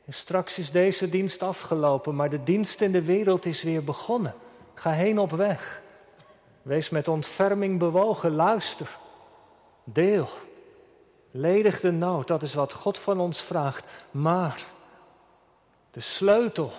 En 0.06 0.12
straks 0.12 0.58
is 0.58 0.70
deze 0.70 1.08
dienst 1.08 1.42
afgelopen, 1.42 2.14
maar 2.14 2.30
de 2.30 2.42
dienst 2.42 2.80
in 2.80 2.92
de 2.92 3.02
wereld 3.02 3.46
is 3.46 3.62
weer 3.62 3.84
begonnen. 3.84 4.34
Ga 4.74 4.90
heen 4.90 5.18
op 5.18 5.30
weg. 5.30 5.82
Wees 6.62 6.90
met 6.90 7.08
ontferming 7.08 7.78
bewogen, 7.78 8.34
luister. 8.34 9.00
Deel. 9.84 10.28
Ledig 11.30 11.80
de 11.80 11.90
nood, 11.90 12.26
dat 12.26 12.42
is 12.42 12.54
wat 12.54 12.72
God 12.72 12.98
van 12.98 13.20
ons 13.20 13.40
vraagt. 13.40 13.84
Maar 14.10 14.64
de 15.90 16.00
sleutel, 16.00 16.72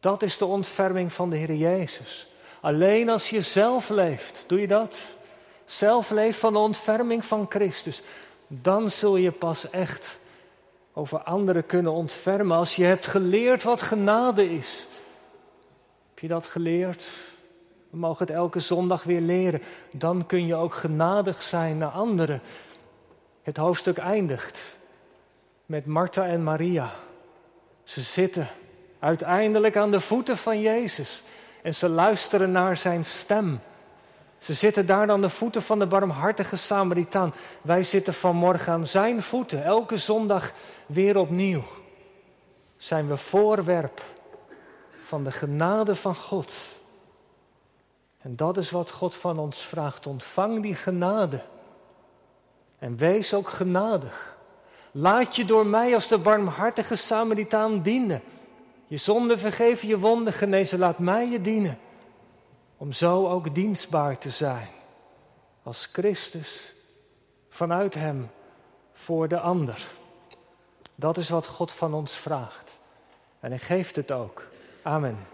dat 0.00 0.22
is 0.22 0.38
de 0.38 0.44
ontferming 0.44 1.12
van 1.12 1.30
de 1.30 1.36
Heer 1.36 1.54
Jezus. 1.54 2.28
Alleen 2.60 3.08
als 3.08 3.30
je 3.30 3.40
zelf 3.40 3.88
leeft, 3.88 4.44
doe 4.46 4.60
je 4.60 4.66
dat? 4.66 4.98
Zelf 5.64 6.10
leeft 6.10 6.38
van 6.38 6.52
de 6.52 6.58
ontferming 6.58 7.24
van 7.24 7.46
Christus. 7.48 8.02
Dan 8.46 8.90
zul 8.90 9.16
je 9.16 9.30
pas 9.30 9.70
echt 9.70 10.18
over 10.92 11.18
anderen 11.18 11.66
kunnen 11.66 11.92
ontfermen. 11.92 12.56
Als 12.56 12.76
je 12.76 12.84
hebt 12.84 13.06
geleerd 13.06 13.62
wat 13.62 13.82
genade 13.82 14.50
is. 14.50 14.86
Heb 16.08 16.18
je 16.18 16.28
dat 16.28 16.46
geleerd? 16.46 17.08
We 17.94 18.00
mogen 18.00 18.26
het 18.26 18.34
elke 18.34 18.60
zondag 18.60 19.02
weer 19.02 19.20
leren. 19.20 19.62
Dan 19.92 20.26
kun 20.26 20.46
je 20.46 20.54
ook 20.54 20.74
genadig 20.74 21.42
zijn 21.42 21.78
naar 21.78 21.90
anderen. 21.90 22.42
Het 23.42 23.56
hoofdstuk 23.56 23.98
eindigt 23.98 24.76
met 25.66 25.86
Martha 25.86 26.26
en 26.26 26.42
Maria. 26.42 26.90
Ze 27.84 28.00
zitten 28.00 28.48
uiteindelijk 28.98 29.76
aan 29.76 29.90
de 29.90 30.00
voeten 30.00 30.36
van 30.36 30.60
Jezus 30.60 31.22
en 31.62 31.74
ze 31.74 31.88
luisteren 31.88 32.52
naar 32.52 32.76
zijn 32.76 33.04
stem. 33.04 33.60
Ze 34.38 34.54
zitten 34.54 34.86
daar 34.86 35.10
aan 35.10 35.20
de 35.20 35.30
voeten 35.30 35.62
van 35.62 35.78
de 35.78 35.86
barmhartige 35.86 36.56
Samaritaan. 36.56 37.34
Wij 37.62 37.82
zitten 37.82 38.14
vanmorgen 38.14 38.72
aan 38.72 38.86
zijn 38.86 39.22
voeten, 39.22 39.64
elke 39.64 39.96
zondag 39.96 40.52
weer 40.86 41.18
opnieuw. 41.18 41.62
zijn 42.76 43.08
we 43.08 43.16
voorwerp 43.16 44.02
van 45.02 45.24
de 45.24 45.32
genade 45.32 45.94
van 45.94 46.14
God. 46.14 46.82
En 48.24 48.36
dat 48.36 48.56
is 48.56 48.70
wat 48.70 48.90
God 48.90 49.14
van 49.14 49.38
ons 49.38 49.60
vraagt. 49.60 50.06
Ontvang 50.06 50.62
die 50.62 50.74
genade. 50.74 51.42
En 52.78 52.96
wees 52.96 53.34
ook 53.34 53.48
genadig. 53.48 54.36
Laat 54.90 55.36
je 55.36 55.44
door 55.44 55.66
mij 55.66 55.94
als 55.94 56.08
de 56.08 56.18
barmhartige 56.18 56.94
Samaritaan 56.94 57.82
dienen. 57.82 58.22
Je 58.86 58.96
zonde 58.96 59.38
vergeven, 59.38 59.88
je 59.88 59.98
wonden 59.98 60.32
genezen. 60.32 60.78
Laat 60.78 60.98
mij 60.98 61.28
je 61.28 61.40
dienen. 61.40 61.78
Om 62.76 62.92
zo 62.92 63.28
ook 63.28 63.54
dienstbaar 63.54 64.18
te 64.18 64.30
zijn. 64.30 64.68
Als 65.62 65.88
Christus 65.92 66.74
vanuit 67.48 67.94
Hem 67.94 68.30
voor 68.92 69.28
de 69.28 69.40
ander. 69.40 69.86
Dat 70.94 71.16
is 71.16 71.28
wat 71.28 71.46
God 71.46 71.72
van 71.72 71.94
ons 71.94 72.12
vraagt. 72.12 72.78
En 73.40 73.50
Hij 73.50 73.58
geeft 73.58 73.96
het 73.96 74.12
ook. 74.12 74.46
Amen. 74.82 75.32